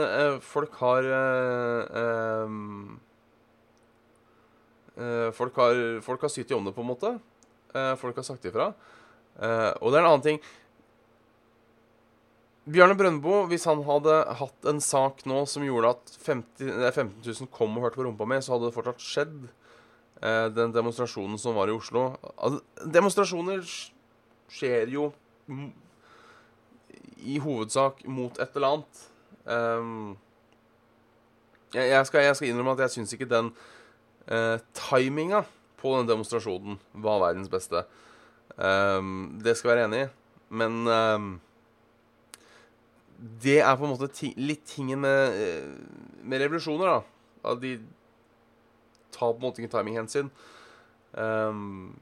folk 0.45 0.75
har 0.81 1.07
Eh, 1.07 2.49
folk 5.33 5.57
har, 5.57 5.78
folk 6.05 6.24
har 6.26 6.33
sytt 6.33 6.50
i 6.52 6.57
om 6.57 6.66
det, 6.66 6.74
på 6.76 6.85
en 6.85 6.90
måte. 6.90 7.12
Eh, 7.74 7.94
folk 7.96 8.16
har 8.16 8.26
sagt 8.26 8.44
ifra. 8.44 8.72
Eh, 9.40 9.70
og 9.81 9.92
det 9.92 9.98
er 9.98 10.05
en 10.05 10.11
annen 10.11 10.26
ting 10.26 10.42
Bjørne 12.62 12.94
Brøndbo, 12.94 13.40
hvis 13.50 13.64
han 13.66 13.81
hadde 13.88 14.12
hatt 14.38 14.68
en 14.70 14.78
sak 14.85 15.24
nå 15.26 15.40
som 15.50 15.64
gjorde 15.66 15.96
at 15.96 16.12
50, 16.28 16.68
15 16.92 17.16
000 17.24 17.48
kom 17.50 17.74
og 17.74 17.88
hørte 17.88 17.98
på 17.98 18.05
rumpa 18.07 18.28
mi, 18.28 18.38
så 18.38 18.55
hadde 18.55 18.68
det 18.68 18.76
fortsatt 18.76 19.02
skjedd. 19.02 19.48
eh, 20.22 20.46
den 20.55 20.74
demonstrasjonen 20.76 21.40
som 21.42 21.57
var 21.57 21.66
i 21.66 21.74
Oslo 21.74 22.12
altså, 22.37 22.61
Demonstrasjoner 22.87 23.64
skjer 24.52 24.92
jo 24.92 25.09
i 27.18 27.38
hovedsak 27.42 28.05
mot 28.07 28.38
et 28.38 28.57
eller 28.57 28.68
annet. 28.68 29.02
Um, 29.44 30.16
jeg, 31.74 31.88
jeg, 31.88 32.07
skal, 32.07 32.20
jeg, 32.28 32.37
skal, 32.37 32.48
innrømme 32.48 32.76
at 32.76 32.85
jeg 32.85 32.94
syns 32.94 33.14
ikke 33.16 33.31
den 33.31 33.50
uh, 34.31 34.59
timinga 34.77 35.43
på 35.83 35.97
den 35.99 36.11
demonstrasjonen 36.11 36.79
var 36.93 37.23
verdens 37.25 37.51
beste. 37.51 37.85
Um, 38.57 39.41
det 39.43 39.57
skal 39.57 39.73
jeg 39.73 39.79
være 39.79 39.89
enig 39.89 40.05
i. 40.05 40.11
Men 40.53 40.85
um, 40.87 41.33
det 43.43 43.61
er 43.63 43.77
på 43.79 43.87
en 43.87 43.95
måte 43.95 44.11
ti 44.13 44.33
litt 44.39 44.65
tingen 44.69 45.03
med, 45.03 45.37
eh, 45.39 45.69
med 46.23 46.43
revolusjoner, 46.43 46.91
da. 46.91 47.51
At 47.53 47.61
de 47.63 47.77
tar 49.15 49.33
på 49.33 49.39
en 49.39 49.47
måte 49.47 49.63
ikke 49.63 49.73
timinghensyn. 49.77 50.31
Um, 51.13 51.95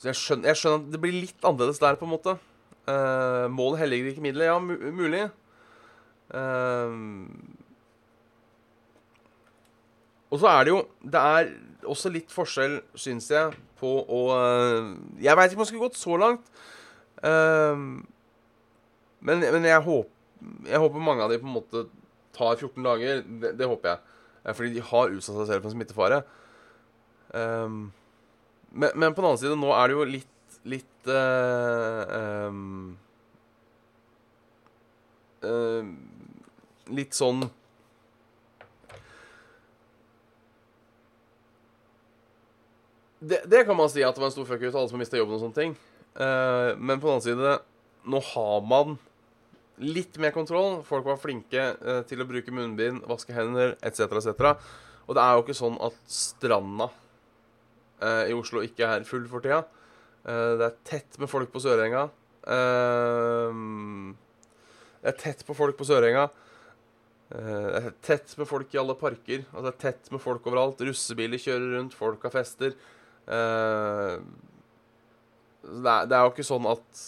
så 0.00 0.10
jeg 0.10 0.18
skjønner, 0.20 0.50
jeg 0.50 0.60
skjønner, 0.60 0.84
at 0.84 0.92
det 0.92 1.00
blir 1.02 1.16
litt 1.16 1.44
annerledes 1.44 1.80
der, 1.82 1.98
på 2.00 2.06
en 2.08 2.14
måte. 2.14 2.36
Uh, 2.88 3.46
målet 3.52 3.82
helliger 3.84 4.12
ikke 4.12 4.24
middelet. 4.24 4.50
Ja, 4.50 4.58
mulig. 4.60 5.24
Uh, 6.30 6.96
og 10.30 10.38
så 10.38 10.50
er 10.50 10.66
det 10.66 10.72
jo 10.72 10.80
Det 11.02 11.20
er 11.20 11.50
også 11.90 12.12
litt 12.12 12.32
forskjell, 12.32 12.78
syns 12.98 13.30
jeg, 13.32 13.54
på 13.80 13.90
å 14.04 14.20
uh, 14.36 14.92
Jeg 15.20 15.36
veit 15.38 15.50
ikke 15.50 15.60
om 15.60 15.64
jeg 15.64 15.70
skulle 15.72 15.88
gått 15.88 16.00
så 16.00 16.18
langt. 16.20 16.50
Uh, 17.20 18.00
men, 19.20 19.42
men 19.42 19.68
jeg, 19.68 19.84
håper, 19.84 20.10
jeg, 20.68 20.80
håper, 20.80 21.04
mange 21.04 21.24
av 21.24 21.32
de 21.32 21.40
på 21.40 21.48
en 21.48 21.56
måte 21.58 21.86
tar 22.36 22.56
14 22.56 22.84
dager. 22.84 23.24
Det, 23.42 23.54
det 23.58 23.68
håper 23.68 23.94
jeg. 23.94 24.18
Fordi 24.56 24.74
de 24.76 24.84
har 24.92 25.16
utsatt 25.16 25.40
seg 25.40 25.48
selv 25.50 25.64
for 25.64 25.70
en 25.70 25.76
smittefare. 25.76 26.20
Men, 27.30 27.90
men, 28.94 29.12
på 29.12 29.20
den 29.20 29.28
annen 29.28 29.40
side, 29.40 29.58
nå 29.60 29.72
er 29.76 29.90
det 29.90 29.96
jo 29.98 30.10
litt 30.16 30.36
Litt 30.68 31.08
uh, 31.08 32.50
um, 32.50 32.90
uh, 35.46 35.86
Litt 36.92 37.16
sånn 37.16 37.46
det, 43.20 43.64
kan 43.64 43.76
man 43.76 43.90
si 43.92 44.02
at 44.04 44.16
det 44.16 44.22
var 44.22 44.30
en 44.30 44.32
stor 44.32 44.46
fuck 44.48 44.62
ut, 44.62 44.74
alle 44.74 44.88
som 44.88 44.96
har 44.96 45.02
mista 45.02 45.18
jobben 45.18 45.36
og 45.36 45.42
sånne 45.42 45.58
ting. 45.58 45.74
Uh, 46.16 46.72
men 46.80 46.98
på 46.98 47.06
den 47.06 47.14
annen 47.18 47.24
side, 47.26 47.56
nå 48.08 48.20
har 48.32 48.62
man 48.66 48.96
litt 49.80 50.16
mer 50.20 50.32
kontroll. 50.32 50.80
Folk 50.88 51.04
var 51.06 51.20
flinke 51.20 51.66
uh, 51.84 52.00
til 52.08 52.22
å 52.22 52.28
bruke 52.28 52.54
munnbind, 52.54 53.04
vaske 53.10 53.36
hender 53.36 53.76
etc., 53.84 54.08
etc. 54.22 54.54
Og 55.06 55.16
det 55.18 55.24
er 55.24 55.36
jo 55.36 55.44
ikke 55.44 55.58
sånn 55.58 55.76
at 55.84 55.98
stranda 56.10 56.88
uh, 58.00 58.24
i 58.24 58.36
Oslo 58.36 58.64
ikke 58.64 58.88
er 58.88 59.04
full 59.08 59.28
for 59.30 59.44
tida. 59.44 59.62
Det 60.20 60.66
er 60.66 60.74
tett 60.84 61.16
med 61.16 61.30
folk 61.32 61.48
på 61.48 61.62
Sørenga. 61.64 62.02
det 65.00 65.08
er 65.08 65.16
tett 65.16 65.40
på 65.48 65.54
folk 65.56 65.78
på 65.78 65.86
Sørenga. 65.88 66.26
det 67.32 67.78
er 67.78 67.94
tett 68.04 68.34
med 68.36 68.44
folk 68.50 68.74
i 68.74 68.80
alle 68.82 68.98
parker. 69.00 69.46
Altså 69.48 69.64
det 69.64 69.72
er 69.72 69.80
tett 69.86 70.12
med 70.12 70.20
folk 70.20 70.44
overalt. 70.44 70.84
Russebiler 70.84 71.40
kjører 71.40 71.72
rundt, 71.78 71.96
folk 71.96 72.20
har 72.28 72.34
fester. 72.34 72.76
Det, 73.30 74.26
er, 75.86 76.06
det 76.10 76.16
er 76.16 76.22
jo 76.24 76.30
ikke 76.32 76.46
sånn 76.46 76.66
at 76.70 77.02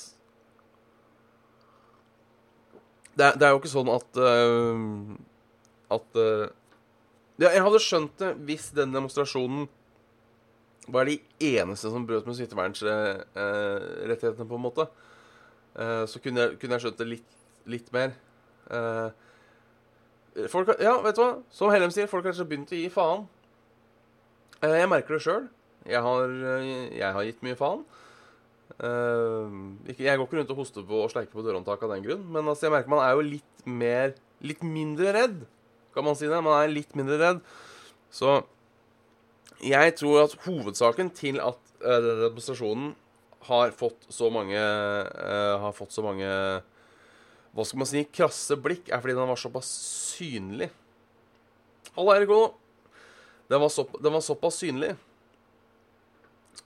det 3.12 3.26
er, 3.26 3.35
det 3.37 3.44
er, 3.44 3.50
jo 3.52 3.58
ikke 3.61 3.68
sånn 3.72 3.90
at 3.92 4.16
uh, 4.16 4.80
At 5.92 6.08
uh, 6.16 6.48
Jeg 7.42 7.64
hadde 7.66 7.85
skjønt 7.85 8.14
det 8.22 8.30
hvis 8.48 8.66
den 8.76 8.94
demonstrasjonen 8.94 9.62
var 10.92 11.04
de 11.06 11.16
eneste 11.38 11.90
som 11.92 12.06
brøt 12.08 12.26
med 12.26 12.35
smittevernrettighetene, 12.35 14.48
på 14.50 14.56
en 14.58 14.64
måte. 14.64 14.85
så 16.11 16.16
kunne 16.18 16.40
jeg, 16.42 16.58
kunne 16.58 16.74
jeg, 16.74 16.82
skjønt 16.82 16.98
det 16.98 17.06
litt, 17.06 17.30
litt 17.70 17.88
mer. 17.94 18.11
folk 20.50 20.66
Ja, 20.82 20.98
vet 21.06 21.16
du 21.16 21.22
hva? 21.22 21.38
Som 21.54 21.70
Hellem 21.70 21.94
sier, 21.94 22.11
folk 22.11 22.26
har 22.26 22.32
kanskje 22.32 22.50
begynt 22.50 22.74
å 22.74 22.80
gi 22.80 22.90
faen. 22.90 23.22
jeg 24.58 24.90
merker 24.90 25.14
det 25.14 25.22
sjøl. 25.22 25.46
Jeg, 25.88 26.02
jeg, 26.94 27.10
har 27.16 27.26
gitt 27.26 27.42
mye 27.44 27.58
faen. 27.58 27.82
Uh, 28.78 29.76
jeg 29.90 30.16
går 30.16 30.24
ikke 30.24 30.38
rundt 30.38 30.52
og 30.54 30.60
hoster 30.62 30.84
på 30.86 31.02
og 31.04 31.10
sleiker 31.12 31.34
på 31.34 31.44
dørhåndtaket 31.44 31.86
av 31.86 31.96
den 31.96 32.06
grunn, 32.06 32.22
men 32.32 32.46
altså, 32.46 32.66
jeg 32.66 32.74
merker 32.74 32.92
man 32.94 33.02
er 33.04 33.16
jo 33.18 33.26
litt 33.34 33.66
mer 33.68 34.14
Litt 34.42 34.64
mindre 34.66 35.12
redd, 35.14 35.36
kan 35.94 36.02
man 36.02 36.16
si 36.18 36.26
det. 36.26 36.40
Man 36.42 36.56
er 36.56 36.72
litt 36.72 36.96
mindre 36.98 37.14
redd. 37.20 37.42
Så 38.10 38.40
jeg 39.62 39.94
tror 39.94 40.24
at 40.24 40.34
hovedsaken 40.42 41.12
til 41.14 41.38
at 41.38 41.60
uh, 41.84 42.08
demonstrasjonen 42.24 42.96
har 43.46 43.70
fått 43.74 44.08
så 44.10 44.30
mange 44.34 44.58
uh, 44.58 45.54
Har 45.62 45.74
fått 45.74 45.94
så 45.94 46.02
mange 46.04 46.26
Hva 47.52 47.66
skal 47.66 47.82
man 47.82 47.90
si 47.90 48.02
krasse 48.10 48.58
blikk, 48.58 48.90
er 48.90 49.02
fordi 49.02 49.14
den 49.14 49.30
var 49.30 49.38
såpass 49.38 49.70
synlig. 50.16 50.72
Halla, 51.94 52.16
Erik 52.16 52.30
Olo. 52.32 52.52
Den, 53.50 53.60
den 53.60 54.14
var, 54.14 54.22
såpass 54.24 54.58
synlig. 54.62 54.94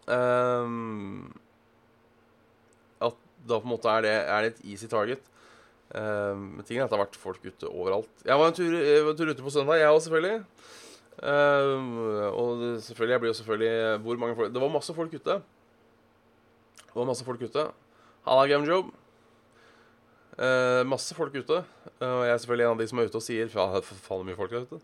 Um, 0.07 1.35
da 3.47 3.61
på 3.61 3.67
en 3.67 3.73
måte 3.75 3.91
er 3.91 4.05
det, 4.05 4.15
er 4.27 4.45
det 4.45 4.53
et 4.55 4.63
easy 4.73 4.89
target. 4.91 5.23
Um, 5.95 6.59
tingen 6.67 6.83
er 6.83 6.87
at 6.87 6.91
det 6.91 6.99
har 6.99 7.05
vært 7.05 7.19
folk 7.21 7.45
ute 7.45 7.71
overalt. 7.71 8.11
Jeg 8.27 8.39
var 8.41 8.51
en 8.51 8.57
tur, 8.57 8.75
var 8.75 9.13
en 9.13 9.19
tur 9.21 9.31
ute 9.31 9.47
på 9.47 9.55
søndag, 9.55 9.81
jeg 9.81 9.93
òg, 9.93 10.03
selvfølgelig. 10.03 10.39
Um, 11.23 11.93
og 12.33 12.63
det, 12.63 12.71
selvfølgelig, 12.89 13.15
jeg 13.15 13.21
blir 13.23 13.31
jo 13.31 13.37
selvfølgelig 13.39 13.99
Hvor 14.05 14.17
mange 14.21 14.35
folk 14.37 14.51
Det 14.53 14.61
var 14.61 14.69
masse 14.69 14.95
folk 14.95 15.15
ute. 15.15 15.37
Det 16.83 16.97
var 16.99 17.09
masse 17.09 17.25
folk 17.25 17.43
ute. 17.43 17.67
Halla, 18.27 18.47
Game 18.51 18.67
Job. 18.67 18.91
Uh, 20.37 20.83
masse 20.85 21.15
folk 21.15 21.35
ute. 21.35 21.63
Uh, 22.03 22.27
jeg 22.27 22.35
er 22.35 22.43
selvfølgelig 22.43 22.67
en 22.67 22.75
av 22.75 22.83
de 22.83 22.89
som 22.91 22.99
er 22.99 23.09
ute 23.09 23.21
og 23.21 23.25
sier 23.25 23.49
for 23.53 24.03
faen 24.09 24.27
mye 24.27 24.37
folk 24.37 24.53
der 24.53 24.67
ute. 24.67 24.81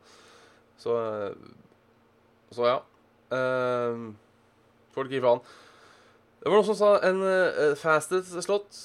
Så, 0.80 0.94
så 2.54 2.70
ja. 2.70 2.78
Uh, 3.32 4.12
folk 4.94 5.10
gir 5.12 5.24
faen. 5.24 5.42
Det 6.42 6.50
var 6.50 6.58
noen 6.58 6.66
som 6.66 6.78
sa 6.78 6.96
en 7.06 7.20
uh, 7.22 7.76
fasted 7.78 8.26
slott 8.42 8.78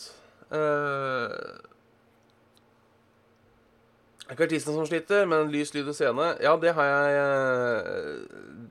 uh, 0.54 1.32
Ikke 4.28 4.46
artisten 4.46 4.76
som 4.76 4.86
sliter, 4.86 5.26
men 5.26 5.50
lys, 5.50 5.72
lyd 5.74 5.90
og 5.90 5.96
scene. 5.98 6.28
Ja, 6.44 6.54
det 6.62 6.76
har 6.78 6.86
jeg 6.92 7.18
uh, 7.18 8.68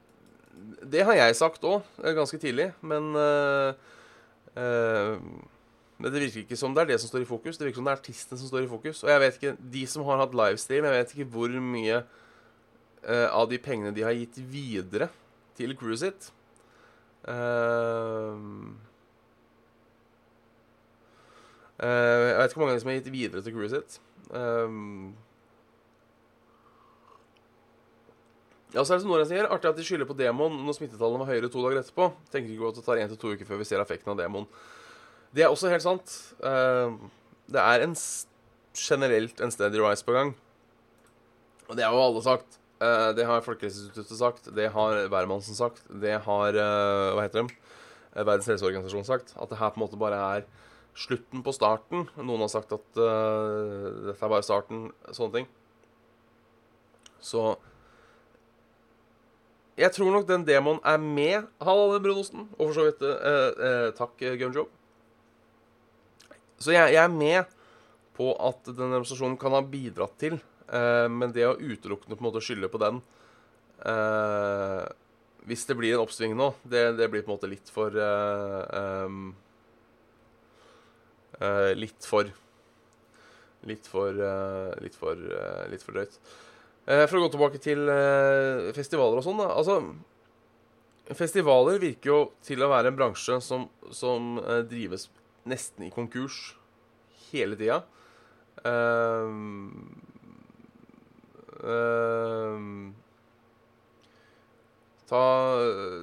Det 0.86 1.02
har 1.08 1.18
jeg 1.18 1.38
sagt 1.40 1.66
òg, 1.66 1.82
ganske 2.14 2.38
tidlig. 2.38 2.68
Men 2.80 3.10
uh, 3.18 3.74
Men 5.96 6.12
det 6.12 6.20
virker 6.20 6.44
ikke 6.44 6.60
som 6.60 6.74
det 6.76 6.84
er 6.84 6.92
det 6.92 7.00
som 7.00 7.10
står 7.10 7.24
i 7.24 7.28
fokus. 7.28 7.58
Det 7.58 7.66
virker 7.66 7.80
som 7.80 7.88
det 7.88 7.94
er 7.96 7.98
artisten 7.98 8.38
som 8.38 8.48
står 8.52 8.68
i 8.68 8.70
fokus. 8.70 9.02
Og 9.02 9.10
jeg 9.10 9.20
vet 9.20 9.36
ikke, 9.40 9.56
de 9.72 9.86
som 9.88 10.04
har 10.06 10.20
hatt 10.20 10.36
livestream, 10.36 10.84
jeg 10.84 10.92
vet 10.92 11.14
ikke 11.16 11.30
hvor 11.32 11.48
mye 11.74 12.02
av 13.06 13.46
de 13.48 13.58
pengene 13.62 13.94
de 13.94 14.02
har 14.04 14.12
gitt 14.12 14.36
videre 14.50 15.08
til 15.56 15.72
crewet 15.78 16.02
sitt. 16.04 16.30
Uh, 17.26 18.74
jeg 21.76 22.36
vet 22.38 22.52
ikke 22.52 22.60
hvor 22.60 22.70
mange 22.70 22.80
som 22.80 22.90
har 22.90 22.98
gitt 23.00 23.12
videre 23.12 23.42
til 23.44 23.54
crewet 23.56 23.74
sitt. 23.74 23.98
Um, 24.30 25.10
ja, 28.72 28.82
så 28.82 28.94
er 28.94 28.96
det 28.96 29.02
som 29.04 29.12
Nora 29.12 29.26
sier, 29.28 29.50
Artig 29.50 29.70
at 29.70 29.78
de 29.78 29.84
skylder 29.86 30.08
på 30.08 30.16
demoen 30.18 30.56
når 30.64 30.78
smittetallene 30.78 31.22
var 31.24 31.32
høyere 31.34 31.50
to 31.52 31.64
dager 31.64 31.82
etterpå. 31.82 32.08
Tenker 32.32 32.54
ikke 32.54 32.64
godt 32.64 32.78
at 32.78 32.82
det 32.82 32.88
tar 32.88 33.02
én 33.02 33.12
til 33.12 33.20
to 33.20 33.34
uker 33.34 33.48
før 33.48 33.60
vi 33.60 33.68
ser 33.68 33.82
effekten 33.82 34.14
av 34.14 34.20
demoen. 34.22 34.48
Det 35.36 35.44
er 35.44 35.52
også 35.52 35.70
helt 35.72 35.84
sant. 35.84 36.16
Uh, 36.40 36.96
det 37.52 37.60
er 37.62 37.84
en 37.84 37.96
generelt 38.76 39.40
en 39.40 39.52
steady 39.52 39.80
rise 39.82 40.06
på 40.06 40.14
gang. 40.16 40.32
Og 41.66 41.76
det 41.76 41.84
har 41.84 41.92
jo 41.94 42.04
alle 42.06 42.22
sagt. 42.24 42.60
Uh, 42.76 43.14
det 43.16 43.24
har 43.24 43.40
Folkehelseinstituttet 43.40 44.18
sagt, 44.18 44.48
det 44.52 44.68
har 44.74 45.06
Værmannsen 45.08 45.56
sagt, 45.56 45.80
det 45.88 46.18
har 46.26 46.56
uh, 46.60 47.14
Hva 47.16 47.22
heter 47.24 47.46
de? 47.46 47.54
Uh, 48.12 48.20
Verdens 48.20 48.48
helseorganisasjon 48.50 49.06
sagt. 49.08 49.32
At 49.40 49.48
det 49.48 49.60
her 49.60 49.72
på 49.72 49.80
en 49.80 49.84
måte 49.86 50.00
bare 50.00 50.18
er 50.36 50.44
slutten 50.96 51.40
på 51.44 51.54
starten. 51.56 52.04
Noen 52.20 52.44
har 52.44 52.52
sagt 52.52 52.72
at 52.72 52.84
dette 52.96 54.16
er 54.16 54.32
bare 54.32 54.44
starten. 54.44 54.90
Sånne 55.12 55.34
ting. 55.34 55.48
Så 57.20 57.56
Jeg 59.76 59.92
tror 59.92 60.08
nok 60.12 60.24
den 60.28 60.46
demoen 60.48 60.80
er 60.84 60.96
med, 60.96 61.50
Halla, 61.60 61.98
brunosten. 62.00 62.48
Og 62.56 62.70
for 62.70 62.76
så 62.78 62.86
vidt 62.86 63.96
Takk, 63.98 64.24
Gunjob. 64.40 64.72
Så 66.56 66.72
jeg, 66.72 66.94
jeg, 66.94 67.04
er 67.04 67.12
med 67.12 67.44
på 68.16 68.32
at 68.40 68.64
den 68.72 68.94
demonstrasjonen 68.94 69.36
kan 69.40 69.52
ha 69.52 69.60
bidratt 69.60 70.16
til 70.20 70.38
Uh, 70.66 71.06
men 71.12 71.30
det 71.34 71.44
å 71.46 71.58
utelukkende 71.58 72.16
på 72.16 72.24
en 72.24 72.26
måte 72.26 72.42
skylde 72.42 72.66
på 72.72 72.80
den 72.82 72.96
uh, 73.86 74.82
Hvis 75.46 75.62
det 75.68 75.76
blir 75.78 75.94
en 75.94 76.02
oppsving 76.02 76.34
nå, 76.34 76.48
det, 76.66 76.96
det, 76.98 77.06
blir 77.12 77.22
på 77.22 77.30
en 77.30 77.36
måte 77.36 77.50
litt 77.50 77.70
for 77.70 77.94
uh, 77.94 79.06
um, 79.06 79.28
Litt 81.76 82.08
for 82.08 82.32
Litt 83.68 83.86
for 83.90 84.18
Litt 84.82 84.98
for, 84.98 85.22
litt 85.70 85.82
for 85.84 85.98
drøyt. 85.98 86.14
for 86.86 87.18
å 87.18 87.22
gå 87.24 87.30
tilbake 87.34 87.60
til 87.60 87.82
festivaler 88.76 89.18
og 89.18 89.26
sånn, 89.26 89.42
da. 89.42 89.48
Altså 89.58 91.14
festivaler 91.18 91.82
virker 91.82 92.12
jo 92.12 92.20
til 92.46 92.62
å 92.62 92.70
være 92.70 92.92
en 92.92 92.96
bransje 92.96 93.40
som, 93.44 93.66
som 93.90 94.38
drives 94.70 95.08
nesten 95.50 95.88
i 95.88 95.92
konkurs 95.92 96.54
hele 97.28 97.58
tida. 97.58 97.82
Ehm, 98.64 100.05
ta 105.06 105.22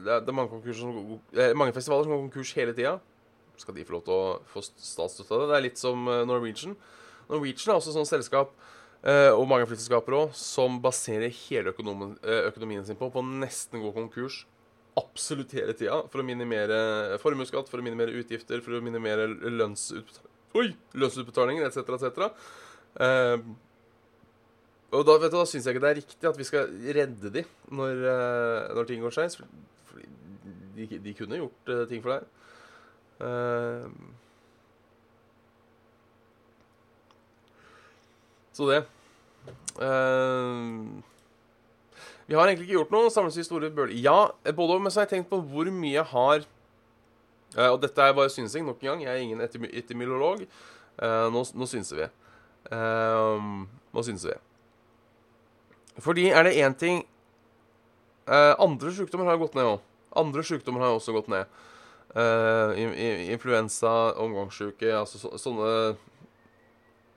det 0.03 0.13
er, 0.15 0.35
mange, 0.35 0.75
som, 0.77 1.17
er 1.35 1.57
mange 1.59 1.75
festivaler 1.75 2.05
som 2.05 2.13
går 2.13 2.23
konkurs 2.27 2.53
hele 2.57 2.75
tida. 2.75 2.97
Skal 3.59 3.75
de 3.75 3.85
få 3.85 3.97
lov 3.97 4.05
til 4.07 4.15
å 4.15 4.37
få 4.49 4.63
statsstøtte 4.63 5.35
av 5.35 5.43
det? 5.43 5.49
Det 5.51 5.57
er 5.57 5.65
litt 5.67 5.81
som 5.81 6.07
eh, 6.09 6.23
Norwegian. 6.27 6.77
Norwegian 7.29 7.73
er 7.73 7.77
også 7.77 7.93
sånn 7.95 8.09
selskap, 8.09 8.55
eh, 9.05 9.29
og 9.31 9.45
mange 9.49 9.67
flyselskaper 9.69 10.17
òg, 10.17 10.33
som 10.37 10.79
baserer 10.83 11.31
hele 11.45 11.73
økonomien, 11.75 12.15
eh, 12.23 12.47
økonomien 12.49 12.85
sin 12.87 12.99
på 12.99 13.11
på 13.13 13.23
nesten 13.27 13.83
gå 13.83 13.93
konkurs 13.95 14.43
absolutt 14.99 15.53
hele 15.57 15.73
tida 15.77 16.03
for 16.11 16.21
å 16.21 16.25
minimere 16.27 17.17
formuesskatt, 17.21 17.69
for 17.69 17.81
å 17.81 17.85
minimere 17.85 18.13
utgifter, 18.19 18.61
for 18.61 18.77
å 18.77 18.83
minimere 18.83 19.25
lønnsutbetalinger 20.53 21.65
etc., 21.65 21.77
etc. 21.97 22.05
Og 24.93 25.01
da, 25.07 25.15
vet 25.17 25.33
da 25.33 25.43
syns 25.49 25.65
jeg 25.65 25.73
ikke 25.73 25.83
det 25.83 25.89
er 25.89 25.99
riktig 26.01 26.29
at 26.29 26.37
vi 26.37 26.45
skal 26.45 26.73
redde 26.97 27.31
de 27.33 27.43
når, 27.73 28.01
eh, 28.11 28.73
når 28.77 28.89
ting 28.89 29.01
går 29.01 29.15
skeis. 29.15 29.39
De, 30.73 30.85
de 31.01 31.13
kunne 31.17 31.37
gjort 31.37 31.69
uh, 31.69 31.83
ting 31.89 32.01
for 32.01 32.15
deg. 32.15 32.21
Uh, 33.21 33.85
så 38.53 38.69
det. 38.69 38.79
Uh, 39.77 41.01
vi 42.25 42.37
har 42.37 42.45
egentlig 42.45 42.67
ikke 42.67 42.77
gjort 42.79 42.93
noe. 42.93 43.11
Samles 43.13 43.37
store 43.45 43.69
bøler. 43.73 43.93
Ja, 43.97 44.29
både 44.53 44.79
men 44.81 44.93
så 44.93 45.01
har 45.01 45.09
jeg 45.09 45.15
tenkt 45.17 45.29
på 45.33 45.41
hvor 45.41 45.69
mye 45.73 45.97
jeg 45.97 46.09
har 46.13 46.47
Og 47.73 47.77
dette 47.83 48.01
er 48.01 48.15
bare 48.17 48.33
synsing, 48.33 48.65
nok 48.65 48.81
en 48.81 48.89
gang. 48.93 49.03
Jeg 49.05 49.13
er 49.13 49.21
ingen 49.21 49.41
etym 49.45 49.67
etymolog. 49.69 50.41
Nå, 50.97 51.43
nå 51.53 51.67
synser 51.69 51.99
vi. 51.99 52.07
Nå 52.73 54.03
synser 54.07 54.33
vi. 54.33 54.39
Fordi 56.01 56.29
er 56.31 56.47
det 56.47 56.55
én 56.57 56.73
ting 56.77 57.03
eh, 58.25 58.53
Andre 58.61 58.93
sykdommer 58.95 59.29
har 59.29 59.41
gått 59.41 59.57
ned 59.57 59.67
òg. 59.75 59.83
Andre 60.17 60.43
sykdommer 60.45 60.85
har 60.85 60.95
også 60.95 61.13
gått 61.13 61.29
ned. 61.33 61.49
Eh, 62.13 62.81
influensa, 63.33 64.13
omgangssyke, 64.21 64.91
altså 64.93 65.21
så, 65.21 65.33
sånne 65.41 65.69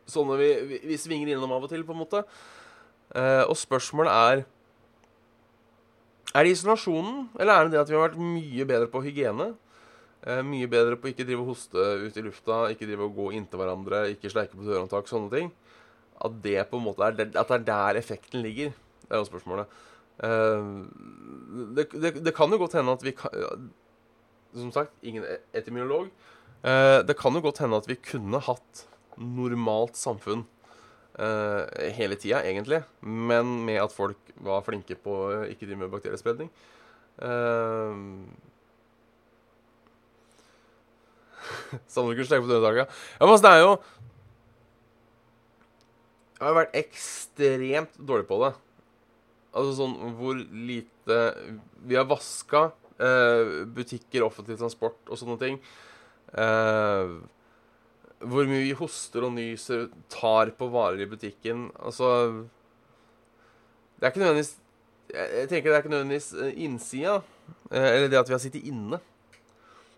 Sånne 0.07 0.37
vi, 0.39 0.49
vi, 0.71 0.77
vi 0.87 0.97
svinger 1.03 1.33
innom 1.33 1.51
av 1.51 1.65
og 1.67 1.73
til, 1.73 1.83
på 1.83 1.91
en 1.91 1.99
måte. 1.99 2.21
Eh, 3.11 3.43
og 3.43 3.57
spørsmålet 3.59 4.13
er 4.13 4.45
Er 6.37 6.45
det 6.47 6.53
isolasjonen, 6.55 7.27
eller 7.41 7.53
er 7.53 7.65
det 7.65 7.75
det 7.75 7.81
at 7.81 7.91
vi 7.91 7.97
har 7.97 8.09
vært 8.09 8.21
mye 8.21 8.67
bedre 8.69 8.89
på 8.93 9.03
hygiene? 9.03 9.55
Eh, 10.27 10.43
mye 10.43 10.69
bedre 10.69 10.99
på 10.99 11.11
ikke 11.11 11.25
drive 11.25 11.45
og 11.45 11.53
hoste 11.55 11.83
ut 12.03 12.17
i 12.19 12.25
lufta, 12.25 12.67
ikke 12.73 12.89
drive 12.89 13.07
og 13.07 13.15
gå 13.19 13.29
inntil 13.39 13.61
hverandre, 13.61 14.03
ikke 14.13 14.33
sleike 14.33 14.57
på 14.57 14.67
dørhåndtak, 14.67 15.09
sånne 15.09 15.31
ting. 15.33 15.53
At 16.25 16.39
det 16.45 16.57
på 16.71 16.79
en 16.81 16.87
måte 16.87 17.05
er 17.05 17.13
at 17.13 17.19
det 17.51 17.57
er 17.59 17.67
der 17.67 17.99
effekten 18.01 18.41
ligger, 18.45 18.73
det 19.07 19.13
er 19.13 19.21
jo 19.21 19.29
spørsmålet. 19.29 19.67
Eh, 20.25 20.63
det, 21.77 21.85
det, 21.93 22.11
det 22.25 22.35
kan 22.37 22.53
jo 22.53 22.61
godt 22.63 22.77
hende 22.79 22.95
at 22.97 23.05
vi 23.05 23.13
kan 23.13 23.31
Som 24.57 24.73
sagt, 24.73 24.93
ingen 25.03 25.25
e- 25.29 25.43
etymolog. 25.53 26.09
Eh, 26.65 27.03
det 27.05 27.17
kan 27.19 27.35
jo 27.37 27.41
godt 27.45 27.59
hende 27.61 27.77
at 27.77 27.89
vi 27.89 27.99
kunne 28.01 28.41
hatt 28.41 28.87
normalt 29.17 29.97
samfunn 29.97 30.47
eh, 31.21 31.93
hele 31.97 32.17
tida, 32.17 32.41
egentlig. 32.41 32.83
Men 33.01 33.65
med 33.67 33.83
at 33.83 33.93
folk 33.93 34.17
var 34.41 34.65
flinke 34.65 34.97
på 34.97 35.13
å 35.13 35.45
ikke 35.51 35.67
drive 35.69 35.83
med 35.85 35.93
bakteriespredning. 35.93 36.49
Kunne 41.97 42.25
sleike 42.27 42.45
på 42.45 42.51
dørdaga. 42.51 42.85
Ja, 42.85 43.25
men 43.25 43.33
altså, 43.33 43.47
det 43.47 43.53
er 43.55 43.63
jo 43.63 43.71
Jeg 46.37 46.45
har 46.45 46.57
vært 46.59 46.75
ekstremt 46.77 47.95
dårlig 47.97 48.27
på 48.29 48.37
det. 48.43 48.53
Altså 49.57 49.73
sånn 49.79 49.95
hvor 50.19 50.37
lite 50.37 51.21
Vi 51.89 51.97
har 51.97 52.09
vaska 52.09 52.67
eh, 53.01 53.63
butikker, 53.73 54.27
offentlig 54.27 54.59
transport 54.61 55.01
og 55.09 55.17
sånne 55.17 55.39
ting. 55.41 55.57
Eh, 56.37 57.15
hvor 58.27 58.49
mye 58.49 58.65
vi 58.67 58.77
hoster 58.77 59.25
og 59.25 59.33
nyser, 59.37 59.89
tar 60.13 60.53
på 60.59 60.69
varer 60.73 61.05
i 61.05 61.09
butikken. 61.09 61.71
Altså 61.81 62.09
Det 63.97 64.05
er 64.05 64.13
ikke 64.13 64.25
nødvendigvis 64.25 64.57
Jeg, 65.13 65.49
tenker 65.49 65.71
det 65.71 65.77
er 65.77 65.85
ikke 65.85 65.95
nødvendigvis 65.95 66.33
eh, 66.35 66.57
innsida, 66.67 67.21
eh, 67.71 67.91
eller 67.95 68.11
det 68.11 68.19
at 68.19 68.29
vi 68.29 68.35
har 68.35 68.43
sittet 68.43 68.67
inne. 68.67 68.99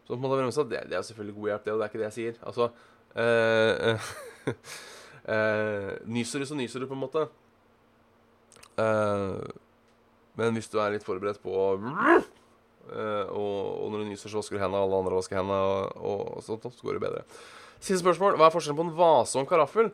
Så 0.05 0.13
på 0.13 0.19
en 0.19 0.23
måte, 0.23 0.37
bremsa, 0.39 0.63
det, 0.69 0.85
det 0.91 0.99
er 0.99 1.03
selvfølgelig 1.03 1.35
god 1.41 1.49
hjelp, 1.49 1.65
det, 1.65 1.73
og 1.73 1.79
det 1.81 1.87
er 1.87 1.91
ikke 1.91 2.03
det 2.03 2.09
jeg 2.11 2.17
sier. 2.19 2.39
Altså 2.47 2.69
eh, 3.17 4.13
eh, 5.29 5.93
Nyser 6.09 6.43
du, 6.43 6.49
så 6.49 6.59
nyser 6.59 6.83
du, 6.83 6.89
på 6.91 6.97
en 6.97 7.05
måte. 7.05 7.29
Eh, 8.81 9.39
men 10.39 10.59
hvis 10.59 10.71
du 10.71 10.79
er 10.81 10.95
litt 10.95 11.07
forberedt 11.07 11.41
på 11.43 11.55
eh, 11.55 12.27
og, 13.29 13.63
og 13.85 13.89
når 13.93 14.05
du 14.05 14.11
nyser, 14.13 14.31
så 14.31 14.41
vasker 14.41 14.57
du 14.57 14.63
hendene, 14.63 14.85
alle 14.85 15.01
andre 15.03 15.19
vasker 15.19 15.41
hendene, 15.41 15.89
og, 15.99 16.37
og 16.39 16.45
sånt, 16.47 16.69
så 16.73 16.87
går 16.87 16.99
det 16.99 17.07
bedre. 17.09 17.25
Siste 17.79 18.01
spørsmål. 18.03 18.39
Hva 18.39 18.49
er 18.49 18.55
forskjellen 18.55 18.79
på 18.79 18.87
en 18.89 18.97
vase 18.99 19.39
og 19.39 19.45
en 19.45 19.51
karaffel? 19.51 19.91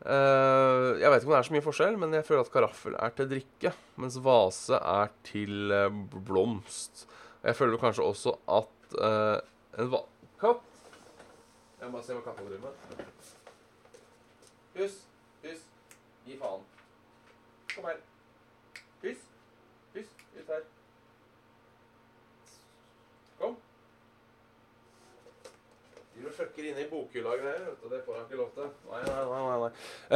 Eh, 0.00 0.86
jeg 1.02 1.12
vet 1.12 1.20
ikke 1.20 1.28
om 1.28 1.34
det 1.34 1.40
er 1.42 1.48
så 1.48 1.54
mye 1.56 1.64
forskjell, 1.64 1.96
men 2.00 2.14
jeg 2.16 2.24
føler 2.24 2.46
at 2.46 2.52
karaffel 2.54 2.96
er 2.96 3.12
til 3.16 3.28
drikke, 3.28 3.72
mens 4.00 4.16
vase 4.24 4.78
er 4.78 5.12
til 5.28 5.74
eh, 5.76 5.98
blomst. 6.28 7.04
Jeg 7.44 7.56
føler 7.56 7.80
kanskje 7.80 8.06
også 8.06 8.36
at 8.60 8.96
eh, 8.96 9.36
en 9.82 9.92
va... 9.92 10.00
Katt? 10.40 10.64
Jeg 11.80 11.88
må 11.88 11.98
bare 11.98 12.06
se 12.06 12.16
hva 12.16 12.24
katta 12.24 12.44
driver 12.44 12.68
med. 12.68 13.36
Hus, 14.74 14.98
hus, 15.42 15.64
gi 16.26 16.36
faen. 16.40 16.62
Kom 17.74 17.88
her. 17.88 17.98
Hus, 19.02 19.24
hus, 19.94 20.12
ut 20.36 20.52
her. 20.54 20.62
Kom. 23.40 23.56
De 26.14 26.32
fucker 26.36 26.70
inne 26.70 26.84
i 26.84 26.88
bokhylla 26.90 27.34
og 27.34 27.42
greier, 27.42 27.62
vet 27.66 27.82
du. 27.82 27.90
Det 27.92 28.02
får 28.06 28.18
han 28.18 28.26
ikke 28.28 28.40
lov 28.42 28.50
til. 28.56 28.72
Nei, 28.90 29.04
nei, 29.08 29.24
nei. 29.34 29.58
nei. 29.64 29.70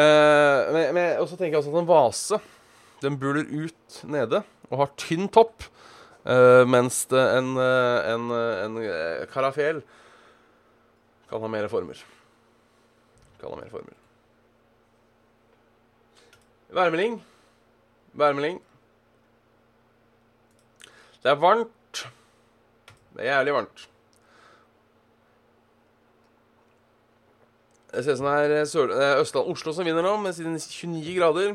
Eh, 0.05 0.73
men, 0.77 0.91
men 0.99 1.23
og 1.23 1.31
så 1.31 1.39
tenker 1.39 1.57
jeg 1.57 1.63
også 1.63 1.75
at 1.75 1.81
en 1.83 1.91
vase, 1.91 2.43
den 3.05 3.19
buler 3.21 3.49
ut 3.49 4.03
nede 4.07 4.45
og 4.71 4.85
har 4.85 4.95
tynn 5.01 5.31
topp. 5.33 5.67
Uh, 6.25 6.65
mens 6.65 7.03
det 7.11 7.21
en, 7.21 7.51
eh, 7.61 8.07
en, 8.15 8.31
en 8.33 8.77
eh, 8.81 9.27
karafel 9.29 9.83
kan 11.29 11.43
ha 11.45 11.51
mer 11.53 11.69
former. 11.69 12.01
Kan 13.43 13.53
ha 13.53 13.59
mer 13.61 13.69
former. 13.69 14.04
Værmelding. 16.75 17.21
Værmelding. 18.15 18.63
Det 21.23 21.31
er 21.31 21.35
varmt. 21.35 22.07
Det 23.15 23.23
er 23.23 23.37
jævlig 23.37 23.55
varmt. 23.55 23.85
Jeg 27.95 28.05
ser 28.05 28.19
sånn 28.19 28.27
her 28.27 28.57
er 28.57 28.67
Sør 28.67 28.91
er 28.91 29.21
Østland 29.23 29.53
Oslo 29.53 29.71
som 29.77 29.87
vinner 29.87 30.03
nå, 30.03 30.17
med 30.19 30.35
sine 30.35 30.59
29 30.59 31.15
grader. 31.15 31.55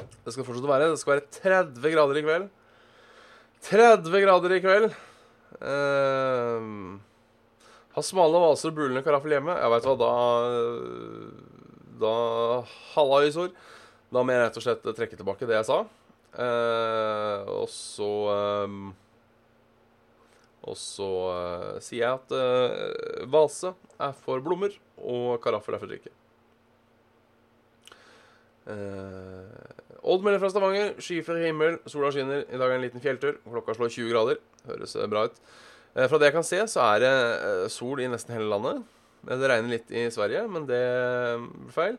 Det 0.00 0.32
skal 0.32 0.48
fortsatt 0.48 0.72
være. 0.72 0.90
Det 0.94 1.02
skal 1.02 1.18
være 1.18 1.28
30 1.36 1.92
grader 1.92 2.16
i 2.18 2.24
kveld. 2.24 2.50
30 3.68 4.24
grader 4.24 4.56
i 4.56 4.62
kveld. 4.64 4.92
Uh, 5.60 6.96
har 7.92 8.06
smale 8.08 8.40
vaser 8.48 8.72
og 8.72 8.78
bulende 8.80 9.04
karaffel 9.04 9.36
hjemme. 9.36 9.60
Jeg 9.60 9.74
veit 9.74 9.90
hva, 9.90 9.98
da 10.00 10.12
Da 12.02 12.14
Hallaisor. 12.94 13.52
Da 14.12 14.22
må 14.22 14.34
jeg 14.34 14.42
rett 14.44 14.58
og 14.60 14.64
slett 14.66 14.88
trekke 14.98 15.18
tilbake 15.18 15.48
det 15.48 15.58
jeg 15.60 15.68
sa. 15.70 15.78
Eh, 16.32 17.50
og 17.52 17.68
så 17.68 18.08
eh, 18.32 18.76
Og 20.64 20.78
så 20.80 21.10
eh, 21.34 21.70
sier 21.84 22.02
jeg 22.04 22.18
at 22.20 22.34
eh, 22.38 23.26
vase 23.30 23.74
er 24.00 24.16
for 24.24 24.42
blommer, 24.44 24.74
og 24.98 25.38
karaffel 25.44 25.76
er 25.76 25.82
for 25.82 25.92
drikke. 25.92 26.12
Uh, 28.62 29.72
Odd 30.02 30.24
melder 30.24 30.40
fra 30.42 30.50
Stavanger. 30.50 30.94
Skyfri 31.02 31.44
himmel, 31.46 31.76
sola 31.90 32.10
skinner. 32.14 32.42
I 32.42 32.58
dag 32.58 32.66
er 32.66 32.74
det 32.74 32.78
en 32.80 32.86
liten 32.88 33.02
fjelltur. 33.02 33.36
Klokka 33.46 33.76
slår 33.76 33.92
20 33.94 34.10
grader. 34.10 34.40
Høres 34.66 34.96
eh, 34.98 35.06
bra 35.10 35.28
ut. 35.28 35.38
Eh, 35.94 36.08
fra 36.10 36.18
det 36.18 36.30
jeg 36.30 36.34
kan 36.34 36.46
se, 36.46 36.58
så 36.72 36.82
er 36.88 37.04
det 37.04 37.12
eh, 37.12 37.66
sol 37.70 38.02
i 38.02 38.08
nesten 38.10 38.34
hele 38.34 38.50
landet. 38.50 38.82
Det 39.22 39.48
regner 39.48 39.76
litt 39.76 39.92
i 39.94 40.08
Sverige, 40.10 40.42
men 40.50 40.66
det 40.66 40.82
blir 41.38 41.74
feil. 41.74 41.98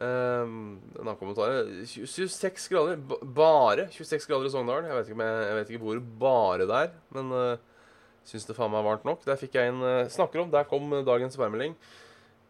Um, 0.00 0.78
en 0.96 1.02
annen 1.02 1.18
kommentar 1.20 1.52
26 1.86 2.68
grader. 2.72 3.00
Bare 3.36 3.88
26 3.92 4.26
grader 4.30 4.48
i 4.48 4.52
Sogndal. 4.54 4.86
Jeg 4.88 4.96
vet 4.96 5.10
ikke, 5.10 5.26
jeg, 5.26 5.42
jeg 5.44 5.58
vet 5.58 5.72
ikke 5.74 5.82
hvor 5.84 6.00
bare 6.22 6.66
det 6.66 6.78
er, 6.86 6.94
men 7.16 7.34
uh, 7.34 7.84
syns 8.26 8.48
det 8.48 8.56
faen 8.56 8.72
meg 8.72 8.80
er 8.80 8.88
varmt 8.88 9.06
nok. 9.08 9.22
Der 9.26 9.38
fikk 9.40 9.58
jeg 9.58 9.74
en 9.74 9.84
uh, 9.84 10.08
snakker 10.10 10.44
om. 10.44 10.50
Der 10.54 10.68
kom 10.70 10.90
dagens 11.06 11.38
værmelding. 11.38 11.76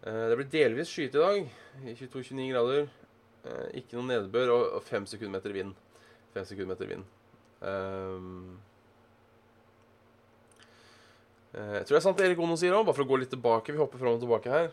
Uh, 0.05 0.27
det 0.31 0.39
blir 0.39 0.53
delvis 0.53 0.93
skyet 0.93 1.19
i 1.19 1.25
dag. 1.25 1.53
22-29 1.91 2.49
grader. 2.55 2.91
Uh, 3.45 3.67
ikke 3.81 3.99
noe 3.99 4.09
nedbør 4.13 4.55
og, 4.55 4.67
og 4.79 4.87
5 4.87 5.11
sekundmeter 5.17 5.57
vind. 5.57 5.75
5 6.37 6.51
sekundmeter 6.53 6.93
vind. 6.93 7.09
Um, 7.61 8.61
jeg 11.51 11.87
tror 11.87 11.97
det 11.97 11.99
er 11.99 12.05
sant 12.05 12.21
det 12.21 12.29
Erik 12.29 12.41
Ono 12.45 12.57
sier 12.59 12.77
òg, 12.77 12.85
bare 12.87 12.95
for 12.95 13.07
å 13.07 13.11
gå 13.11 13.21
litt 13.23 13.33
tilbake. 13.33 13.75
Vi 13.75 13.81
hopper 13.81 13.99
fram 13.99 14.19
og 14.19 14.23
tilbake 14.23 14.53
her. 14.53 14.71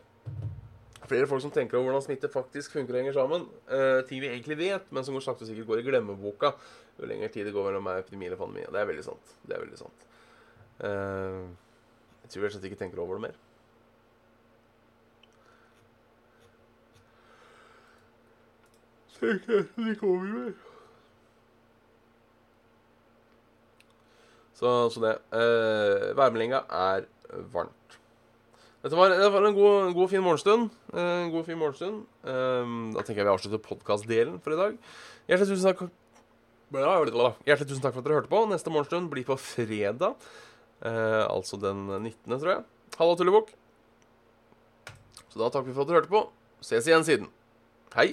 Flere 1.08 1.30
folk 1.30 1.42
som 1.42 1.54
tenker 1.54 1.80
over 1.80 1.88
hvordan 1.88 2.04
smitte 2.04 2.30
faktisk 2.30 2.76
funker 2.76 2.94
og 2.94 3.00
henger 3.02 3.16
sammen. 3.16 3.48
Eh, 3.72 4.02
ting 4.10 4.20
vi 4.22 4.30
egentlig 4.30 4.60
vet, 4.60 4.90
men 4.92 5.06
som 5.08 5.16
går 5.16 5.24
sakte 5.26 5.46
og 5.46 5.50
sikkert 5.50 5.70
går 5.70 5.82
i 5.82 5.88
glemmeboka 5.88 6.52
jo 6.98 7.06
lenger 7.10 7.30
tid 7.34 7.46
det 7.46 7.54
går 7.54 7.70
mellom 7.70 7.88
epidemi 7.94 8.26
eller 8.28 8.40
pandemi. 8.40 8.66
Det 8.72 8.82
er 8.82 8.90
veldig 8.90 9.06
sant. 9.06 9.34
Det 9.46 9.56
er 9.56 9.64
veldig 9.64 9.80
sant. 9.80 10.08
Eh, 10.88 11.44
jeg 12.24 12.34
tror 12.34 12.48
rett 12.48 12.58
og 12.60 12.70
ikke 12.70 12.80
tenker 12.82 13.04
over 13.04 13.20
det 13.20 13.28
mer. 13.28 13.44
Tenker 19.18 19.62
jeg 19.62 19.94
ikke 19.96 20.10
over 20.10 20.34
mer. 20.34 20.67
Så, 24.58 24.74
så 24.94 25.04
det. 25.04 25.14
Uh, 25.34 26.14
værmeldinga 26.18 26.64
er 26.66 27.06
varmt. 27.54 27.74
Dette 28.82 28.98
var, 28.98 29.14
det 29.14 29.30
var 29.34 29.46
en 29.46 29.58
god, 29.58 29.94
god 29.98 30.10
fin 30.10 30.24
morgenstund. 30.24 30.72
En 30.94 31.32
god, 31.34 31.46
fin 31.46 31.60
morgenstund. 31.60 32.04
Uh, 32.26 32.92
da 32.96 33.04
tenker 33.04 33.22
jeg 33.22 33.30
vi 33.30 33.36
avslutter 33.36 33.64
podkastdelen 33.64 34.42
for 34.42 34.56
i 34.56 34.60
dag. 34.60 34.82
Hjertelig 35.30 35.54
tusen 35.54 35.70
takk 35.72 35.88
Hjertelig 36.68 37.70
tusen 37.70 37.84
takk 37.84 37.96
for 37.96 38.02
at 38.02 38.08
dere 38.08 38.20
hørte 38.20 38.32
på. 38.32 38.44
Neste 38.52 38.72
morgenstund 38.74 39.12
blir 39.12 39.28
på 39.28 39.38
fredag. 39.40 40.18
Eh, 40.82 41.24
altså 41.26 41.58
den 41.58 41.86
19., 41.88 42.40
tror 42.40 42.52
jeg. 42.52 42.64
Halla, 43.00 43.16
Tullebukk. 43.18 43.54
Så 45.32 45.40
da 45.40 45.50
takker 45.50 45.70
vi 45.70 45.76
for 45.78 45.86
at 45.86 45.92
dere 45.92 46.02
hørte 46.02 46.12
på. 46.12 46.24
Ses 46.66 46.90
igjen 46.90 47.06
siden. 47.08 47.30
Hei. 47.96 48.12